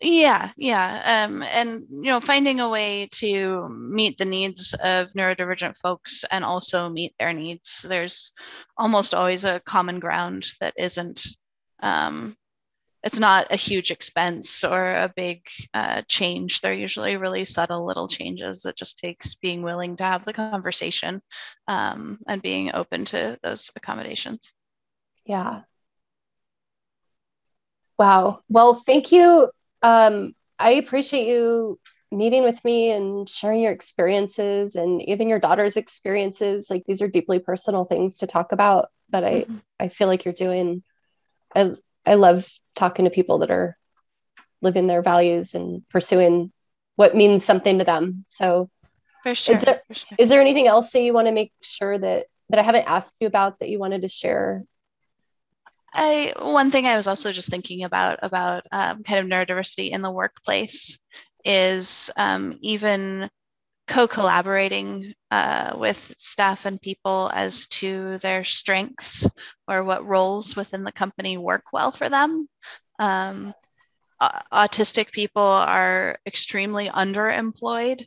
yeah 0.00 0.50
yeah 0.56 1.26
um, 1.26 1.42
and 1.42 1.82
you 1.90 2.04
know 2.10 2.20
finding 2.20 2.60
a 2.60 2.68
way 2.68 3.08
to 3.12 3.68
meet 3.68 4.18
the 4.18 4.24
needs 4.24 4.74
of 4.82 5.08
neurodivergent 5.12 5.76
folks 5.76 6.24
and 6.30 6.44
also 6.44 6.88
meet 6.88 7.14
their 7.18 7.32
needs 7.32 7.86
there's 7.88 8.32
almost 8.76 9.14
always 9.14 9.44
a 9.44 9.60
common 9.60 9.98
ground 10.00 10.46
that 10.60 10.74
isn't 10.76 11.26
um, 11.82 12.36
it's 13.02 13.20
not 13.20 13.46
a 13.52 13.56
huge 13.56 13.90
expense 13.90 14.64
or 14.64 14.92
a 14.92 15.12
big 15.14 15.42
uh, 15.74 16.02
change 16.08 16.60
they're 16.60 16.72
usually 16.74 17.16
really 17.16 17.44
subtle 17.44 17.86
little 17.86 18.08
changes 18.08 18.64
it 18.66 18.76
just 18.76 18.98
takes 18.98 19.34
being 19.36 19.62
willing 19.62 19.96
to 19.96 20.04
have 20.04 20.24
the 20.24 20.32
conversation 20.32 21.20
um, 21.68 22.18
and 22.28 22.42
being 22.42 22.74
open 22.74 23.04
to 23.04 23.38
those 23.42 23.70
accommodations 23.76 24.52
yeah 25.24 25.62
Wow. 27.98 28.40
Well, 28.48 28.74
thank 28.74 29.10
you. 29.10 29.50
Um, 29.82 30.34
I 30.58 30.72
appreciate 30.72 31.26
you 31.26 31.78
meeting 32.10 32.44
with 32.44 32.64
me 32.64 32.90
and 32.92 33.28
sharing 33.28 33.62
your 33.62 33.72
experiences 33.72 34.74
and 34.74 35.02
even 35.02 35.28
your 35.28 35.38
daughter's 35.38 35.76
experiences. 35.76 36.70
Like 36.70 36.84
these 36.86 37.02
are 37.02 37.08
deeply 37.08 37.38
personal 37.38 37.84
things 37.84 38.18
to 38.18 38.26
talk 38.26 38.52
about, 38.52 38.90
but 39.10 39.24
I 39.24 39.32
mm-hmm. 39.42 39.56
I 39.78 39.88
feel 39.88 40.08
like 40.08 40.24
you're 40.24 40.34
doing. 40.34 40.82
I 41.54 41.72
I 42.04 42.14
love 42.14 42.48
talking 42.74 43.04
to 43.04 43.10
people 43.10 43.38
that 43.38 43.50
are 43.50 43.76
living 44.62 44.86
their 44.86 45.02
values 45.02 45.54
and 45.54 45.86
pursuing 45.88 46.52
what 46.96 47.14
means 47.14 47.44
something 47.44 47.78
to 47.78 47.84
them. 47.84 48.24
So, 48.26 48.70
for 49.22 49.34
sure. 49.34 49.54
Is 49.54 49.62
there, 49.62 49.82
sure. 49.92 50.16
is 50.18 50.28
there 50.28 50.40
anything 50.40 50.66
else 50.66 50.90
that 50.92 51.02
you 51.02 51.12
want 51.12 51.28
to 51.28 51.32
make 51.32 51.52
sure 51.62 51.98
that 51.98 52.26
that 52.48 52.58
I 52.58 52.62
haven't 52.62 52.88
asked 52.88 53.14
you 53.20 53.26
about 53.26 53.58
that 53.58 53.68
you 53.68 53.78
wanted 53.78 54.02
to 54.02 54.08
share 54.08 54.64
I 55.96 56.34
one 56.38 56.70
thing 56.70 56.86
I 56.86 56.96
was 56.96 57.06
also 57.06 57.32
just 57.32 57.48
thinking 57.48 57.84
about 57.84 58.18
about 58.22 58.64
um, 58.70 59.02
kind 59.02 59.20
of 59.20 59.26
neurodiversity 59.26 59.90
in 59.90 60.02
the 60.02 60.10
workplace 60.10 60.98
is 61.44 62.10
um, 62.16 62.58
even 62.60 63.30
co-collaborating 63.88 65.14
uh, 65.30 65.74
with 65.78 66.14
staff 66.18 66.66
and 66.66 66.80
people 66.82 67.30
as 67.34 67.66
to 67.68 68.18
their 68.18 68.44
strengths 68.44 69.28
or 69.68 69.84
what 69.84 70.06
roles 70.06 70.56
within 70.56 70.84
the 70.84 70.92
company 70.92 71.38
work 71.38 71.64
well 71.72 71.92
for 71.92 72.08
them. 72.08 72.46
Um, 72.98 73.54
autistic 74.20 75.12
people 75.12 75.42
are 75.42 76.18
extremely 76.26 76.88
underemployed, 76.88 78.04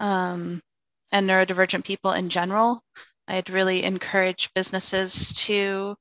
um, 0.00 0.60
and 1.12 1.28
neurodivergent 1.28 1.84
people 1.84 2.12
in 2.12 2.28
general. 2.28 2.82
I'd 3.28 3.50
really 3.50 3.84
encourage 3.84 4.52
businesses 4.54 5.32
to 5.46 5.96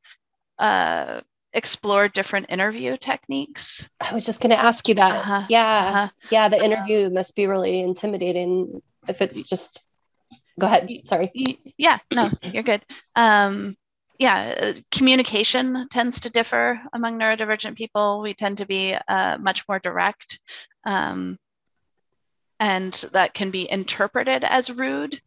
uh, 0.60 1.21
explore 1.54 2.08
different 2.08 2.48
interview 2.50 2.98
techniques. 2.98 3.90
I 4.00 4.14
was 4.14 4.26
just 4.26 4.42
going 4.42 4.52
to 4.52 4.60
ask 4.60 4.88
you 4.88 4.96
that. 4.96 5.16
Uh-huh. 5.16 5.46
Yeah. 5.50 5.88
Uh-huh. 5.88 6.10
Yeah. 6.32 6.50
The 6.50 6.64
interview 6.64 7.08
um, 7.08 7.14
must 7.14 7.36
be 7.36 7.48
really 7.48 7.82
intimidating 7.82 8.82
if 9.08 9.22
it's 9.22 9.50
just, 9.50 9.88
go 10.60 10.68
ahead. 10.68 10.90
Sorry. 11.04 11.32
Yeah. 11.78 12.00
No, 12.14 12.32
you're 12.44 12.64
good. 12.64 12.84
Um, 13.16 13.76
yeah, 14.20 14.74
communication 14.92 15.88
tends 15.90 16.20
to 16.22 16.30
differ 16.30 16.80
among 16.94 17.18
neurodivergent 17.18 17.76
people. 17.76 18.22
We 18.22 18.36
tend 18.36 18.60
to 18.60 18.68
be 18.68 18.96
uh, 19.08 19.40
much 19.40 19.68
more 19.68 19.80
direct. 19.80 20.40
Um, 20.86 21.40
and 22.60 22.94
that 23.14 23.34
can 23.34 23.50
be 23.50 23.70
interpreted 23.70 24.44
as 24.44 24.72
rude, 24.72 25.20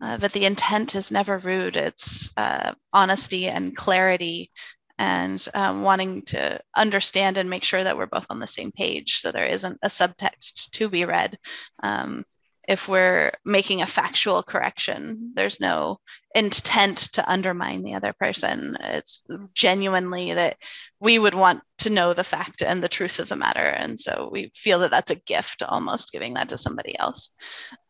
uh, 0.00 0.16
but 0.16 0.32
the 0.32 0.46
intent 0.46 0.94
is 0.94 1.12
never 1.12 1.36
rude. 1.36 1.76
It's 1.76 2.32
uh, 2.38 2.72
honesty 2.90 3.48
and 3.48 3.76
clarity 3.76 4.50
and 4.98 5.46
um, 5.54 5.82
wanting 5.82 6.22
to 6.22 6.60
understand 6.76 7.36
and 7.36 7.48
make 7.48 7.64
sure 7.64 7.82
that 7.82 7.96
we're 7.96 8.06
both 8.06 8.26
on 8.30 8.40
the 8.40 8.46
same 8.46 8.72
page 8.72 9.18
so 9.18 9.30
there 9.30 9.46
isn't 9.46 9.78
a 9.82 9.88
subtext 9.88 10.70
to 10.70 10.88
be 10.88 11.04
read. 11.04 11.38
Um, 11.82 12.24
if 12.68 12.86
we're 12.86 13.32
making 13.46 13.80
a 13.80 13.86
factual 13.86 14.42
correction, 14.42 15.32
there's 15.34 15.58
no 15.58 16.00
intent 16.34 16.98
to 17.14 17.28
undermine 17.28 17.82
the 17.82 17.94
other 17.94 18.12
person. 18.12 18.76
It's 18.78 19.24
genuinely 19.54 20.34
that 20.34 20.58
we 21.00 21.18
would 21.18 21.34
want 21.34 21.62
to 21.78 21.90
know 21.90 22.12
the 22.12 22.24
fact 22.24 22.62
and 22.62 22.82
the 22.82 22.88
truth 22.88 23.20
of 23.20 23.28
the 23.30 23.36
matter. 23.36 23.64
And 23.64 23.98
so 23.98 24.28
we 24.30 24.52
feel 24.54 24.80
that 24.80 24.90
that's 24.90 25.10
a 25.10 25.14
gift 25.14 25.62
almost 25.62 26.12
giving 26.12 26.34
that 26.34 26.50
to 26.50 26.58
somebody 26.58 26.98
else. 26.98 27.30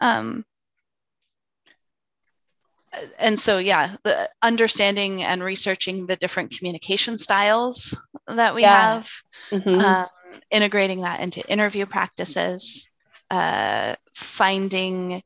Um, 0.00 0.44
and 3.18 3.38
so 3.38 3.58
yeah 3.58 3.96
the 4.02 4.28
understanding 4.42 5.22
and 5.22 5.42
researching 5.42 6.06
the 6.06 6.16
different 6.16 6.56
communication 6.56 7.18
styles 7.18 7.96
that 8.26 8.54
we 8.54 8.62
yeah. 8.62 8.94
have 8.94 9.10
mm-hmm. 9.50 9.80
um, 9.80 10.06
integrating 10.50 11.02
that 11.02 11.20
into 11.20 11.46
interview 11.48 11.86
practices 11.86 12.88
uh, 13.30 13.94
finding 14.14 15.22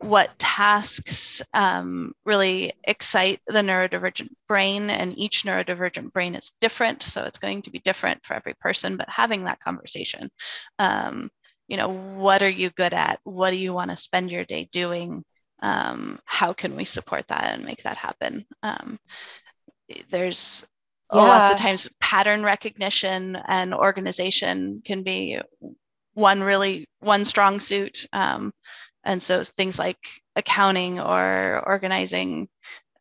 what 0.00 0.38
tasks 0.38 1.42
um, 1.54 2.12
really 2.24 2.72
excite 2.84 3.40
the 3.46 3.60
neurodivergent 3.60 4.28
brain 4.46 4.90
and 4.90 5.18
each 5.18 5.44
neurodivergent 5.44 6.12
brain 6.12 6.34
is 6.34 6.52
different 6.60 7.02
so 7.02 7.24
it's 7.24 7.38
going 7.38 7.62
to 7.62 7.70
be 7.70 7.80
different 7.80 8.24
for 8.24 8.34
every 8.34 8.54
person 8.54 8.96
but 8.96 9.08
having 9.08 9.44
that 9.44 9.60
conversation 9.60 10.30
um, 10.78 11.30
you 11.68 11.76
know 11.76 11.88
what 11.88 12.42
are 12.42 12.48
you 12.48 12.70
good 12.70 12.94
at? 12.94 13.20
What 13.24 13.50
do 13.50 13.56
you 13.56 13.72
want 13.72 13.90
to 13.90 13.96
spend 13.96 14.30
your 14.30 14.44
day 14.44 14.68
doing? 14.72 15.22
Um, 15.60 16.18
how 16.24 16.52
can 16.52 16.76
we 16.76 16.84
support 16.84 17.26
that 17.28 17.54
and 17.54 17.64
make 17.64 17.82
that 17.82 17.96
happen? 17.96 18.46
Um, 18.62 18.98
there's 20.10 20.66
yeah. 21.12 21.20
lots 21.20 21.50
of 21.50 21.56
times 21.56 21.88
pattern 22.00 22.42
recognition 22.42 23.36
and 23.36 23.74
organization 23.74 24.82
can 24.84 25.02
be 25.02 25.40
one 26.14 26.42
really 26.42 26.86
one 27.00 27.24
strong 27.24 27.60
suit. 27.60 28.06
Um, 28.12 28.52
and 29.04 29.22
so 29.22 29.44
things 29.44 29.78
like 29.78 29.98
accounting 30.36 31.00
or 31.00 31.62
organizing 31.66 32.48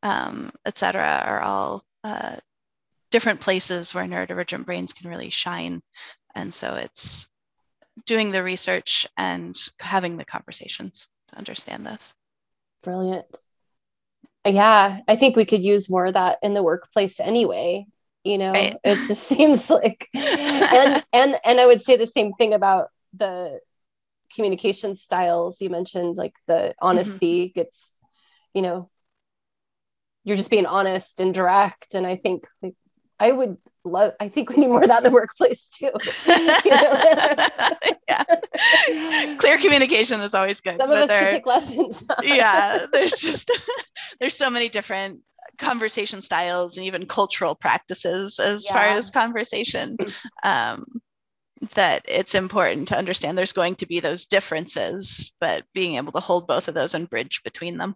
um, 0.03 0.51
et 0.65 0.77
cetera 0.77 1.21
are 1.25 1.41
all 1.41 1.83
uh, 2.03 2.37
different 3.11 3.41
places 3.41 3.93
where 3.93 4.05
neurodivergent 4.05 4.65
brains 4.65 4.93
can 4.93 5.09
really 5.09 5.29
shine. 5.29 5.81
And 6.35 6.53
so 6.53 6.75
it's 6.75 7.27
doing 8.05 8.31
the 8.31 8.43
research 8.43 9.07
and 9.17 9.57
having 9.79 10.17
the 10.17 10.25
conversations 10.25 11.09
to 11.29 11.37
understand 11.37 11.85
this. 11.85 12.13
Brilliant. 12.83 13.25
Yeah, 14.45 14.99
I 15.07 15.15
think 15.17 15.35
we 15.35 15.45
could 15.45 15.63
use 15.63 15.89
more 15.89 16.05
of 16.05 16.13
that 16.13 16.39
in 16.41 16.53
the 16.53 16.63
workplace 16.63 17.19
anyway. 17.19 17.85
You 18.23 18.37
know, 18.37 18.51
right. 18.51 18.77
it 18.83 18.95
just 19.07 19.23
seems 19.23 19.69
like 19.69 20.09
and 20.13 21.03
and 21.13 21.39
and 21.43 21.59
I 21.59 21.65
would 21.65 21.81
say 21.81 21.97
the 21.97 22.07
same 22.07 22.33
thing 22.33 22.53
about 22.53 22.89
the 23.13 23.59
communication 24.33 24.95
styles 24.95 25.61
you 25.61 25.69
mentioned 25.69 26.17
like 26.17 26.35
the 26.47 26.75
honesty 26.81 27.45
mm-hmm. 27.45 27.59
gets 27.59 28.01
you 28.53 28.61
know 28.61 28.89
you're 30.23 30.37
just 30.37 30.49
being 30.49 30.65
honest 30.65 31.19
and 31.19 31.33
direct 31.33 31.93
and 31.93 32.05
i 32.05 32.15
think 32.15 32.45
like 32.61 32.75
I 33.19 33.31
would 33.31 33.57
love 33.83 34.13
I 34.19 34.29
think 34.29 34.49
we 34.49 34.57
need 34.57 34.67
more 34.67 34.81
of 34.81 34.89
that 34.89 34.99
in 34.99 35.03
the 35.03 35.11
workplace 35.11 35.69
too. 35.69 35.91
yeah. 38.07 38.23
Clear 39.37 39.57
communication 39.57 40.21
is 40.21 40.35
always 40.35 40.61
good. 40.61 40.77
Some 40.79 40.91
of 40.91 40.97
us 40.97 41.09
can 41.09 41.29
take 41.29 41.45
lessons. 41.45 42.03
yeah. 42.23 42.85
There's 42.91 43.19
just 43.19 43.51
there's 44.19 44.35
so 44.35 44.49
many 44.49 44.69
different 44.69 45.21
conversation 45.57 46.21
styles 46.21 46.77
and 46.77 46.85
even 46.85 47.07
cultural 47.07 47.55
practices 47.55 48.39
as 48.39 48.65
yeah. 48.65 48.73
far 48.73 48.85
as 48.85 49.09
conversation. 49.09 49.97
Um, 50.43 50.85
that 51.73 52.05
it's 52.07 52.35
important 52.35 52.89
to 52.89 52.97
understand 52.97 53.35
there's 53.35 53.53
going 53.53 53.75
to 53.75 53.87
be 53.87 53.99
those 53.99 54.27
differences, 54.27 55.33
but 55.39 55.63
being 55.73 55.95
able 55.95 56.11
to 56.11 56.19
hold 56.19 56.45
both 56.45 56.67
of 56.67 56.75
those 56.75 56.93
and 56.93 57.09
bridge 57.09 57.41
between 57.43 57.77
them. 57.77 57.95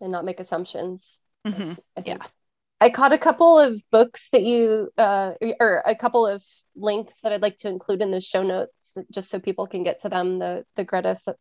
And 0.00 0.12
not 0.12 0.24
make 0.24 0.38
assumptions. 0.38 1.20
Mm-hmm. 1.44 1.72
Yeah. 2.04 2.18
I 2.82 2.90
caught 2.90 3.12
a 3.12 3.18
couple 3.18 3.60
of 3.60 3.80
books 3.92 4.28
that 4.32 4.42
you, 4.42 4.90
uh, 4.98 5.34
or 5.60 5.84
a 5.86 5.94
couple 5.94 6.26
of 6.26 6.42
links 6.74 7.20
that 7.20 7.32
I'd 7.32 7.40
like 7.40 7.58
to 7.58 7.68
include 7.68 8.02
in 8.02 8.10
the 8.10 8.20
show 8.20 8.42
notes, 8.42 8.98
just 9.08 9.30
so 9.30 9.38
people 9.38 9.68
can 9.68 9.84
get 9.84 10.00
to 10.02 10.08
them. 10.08 10.40
The 10.40 10.64
the 10.74 10.82
Greta 10.82 11.16
th- 11.24 11.36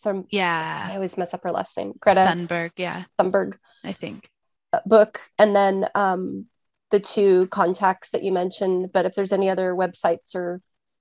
from 0.00 0.26
yeah, 0.30 0.86
I 0.88 0.94
always 0.94 1.18
mess 1.18 1.34
up 1.34 1.42
her 1.42 1.50
last 1.50 1.76
name. 1.76 1.94
Greta 1.98 2.20
Thunberg, 2.32 2.70
yeah, 2.76 3.02
Thunberg, 3.18 3.56
I 3.82 3.92
think 3.92 4.30
uh, 4.72 4.78
book, 4.86 5.20
and 5.36 5.56
then 5.56 5.88
um, 5.96 6.46
the 6.90 7.00
two 7.00 7.48
contacts 7.48 8.10
that 8.10 8.22
you 8.22 8.30
mentioned. 8.30 8.92
But 8.92 9.04
if 9.04 9.16
there's 9.16 9.32
any 9.32 9.50
other 9.50 9.74
websites 9.74 10.36
or 10.36 10.60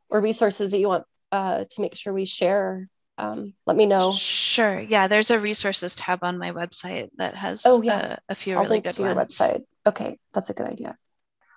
or 0.09 0.21
resources 0.21 0.71
that 0.71 0.79
you 0.79 0.87
want 0.87 1.05
uh, 1.31 1.65
to 1.69 1.81
make 1.81 1.93
sure 1.93 2.13
we 2.13 2.25
share, 2.25 2.89
um, 3.17 3.53
let 3.65 3.75
me 3.75 3.85
know. 3.85 4.13
Sure. 4.13 4.79
Yeah, 4.79 5.07
there's 5.07 5.31
a 5.31 5.39
resources 5.39 5.95
tab 5.95 6.19
on 6.23 6.37
my 6.37 6.51
website 6.51 7.09
that 7.17 7.35
has 7.35 7.63
oh, 7.65 7.81
yeah. 7.81 8.17
a, 8.29 8.31
a 8.33 8.35
few 8.35 8.55
I'll 8.55 8.63
really 8.63 8.75
link 8.75 8.85
good 8.85 8.93
to 8.93 9.01
ones. 9.01 9.15
your 9.15 9.25
website. 9.25 9.63
Okay, 9.85 10.19
that's 10.33 10.49
a 10.49 10.53
good 10.53 10.67
idea. 10.67 10.97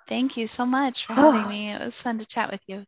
Thank 0.09 0.37
you 0.37 0.47
so 0.47 0.67
much 0.67 1.07
for 1.07 1.13
having 1.13 1.49
me. 1.49 1.71
It 1.71 1.81
was 1.81 2.01
fun 2.01 2.19
to 2.19 2.27
chat 2.27 2.51
with 2.51 2.61
you. 2.67 2.85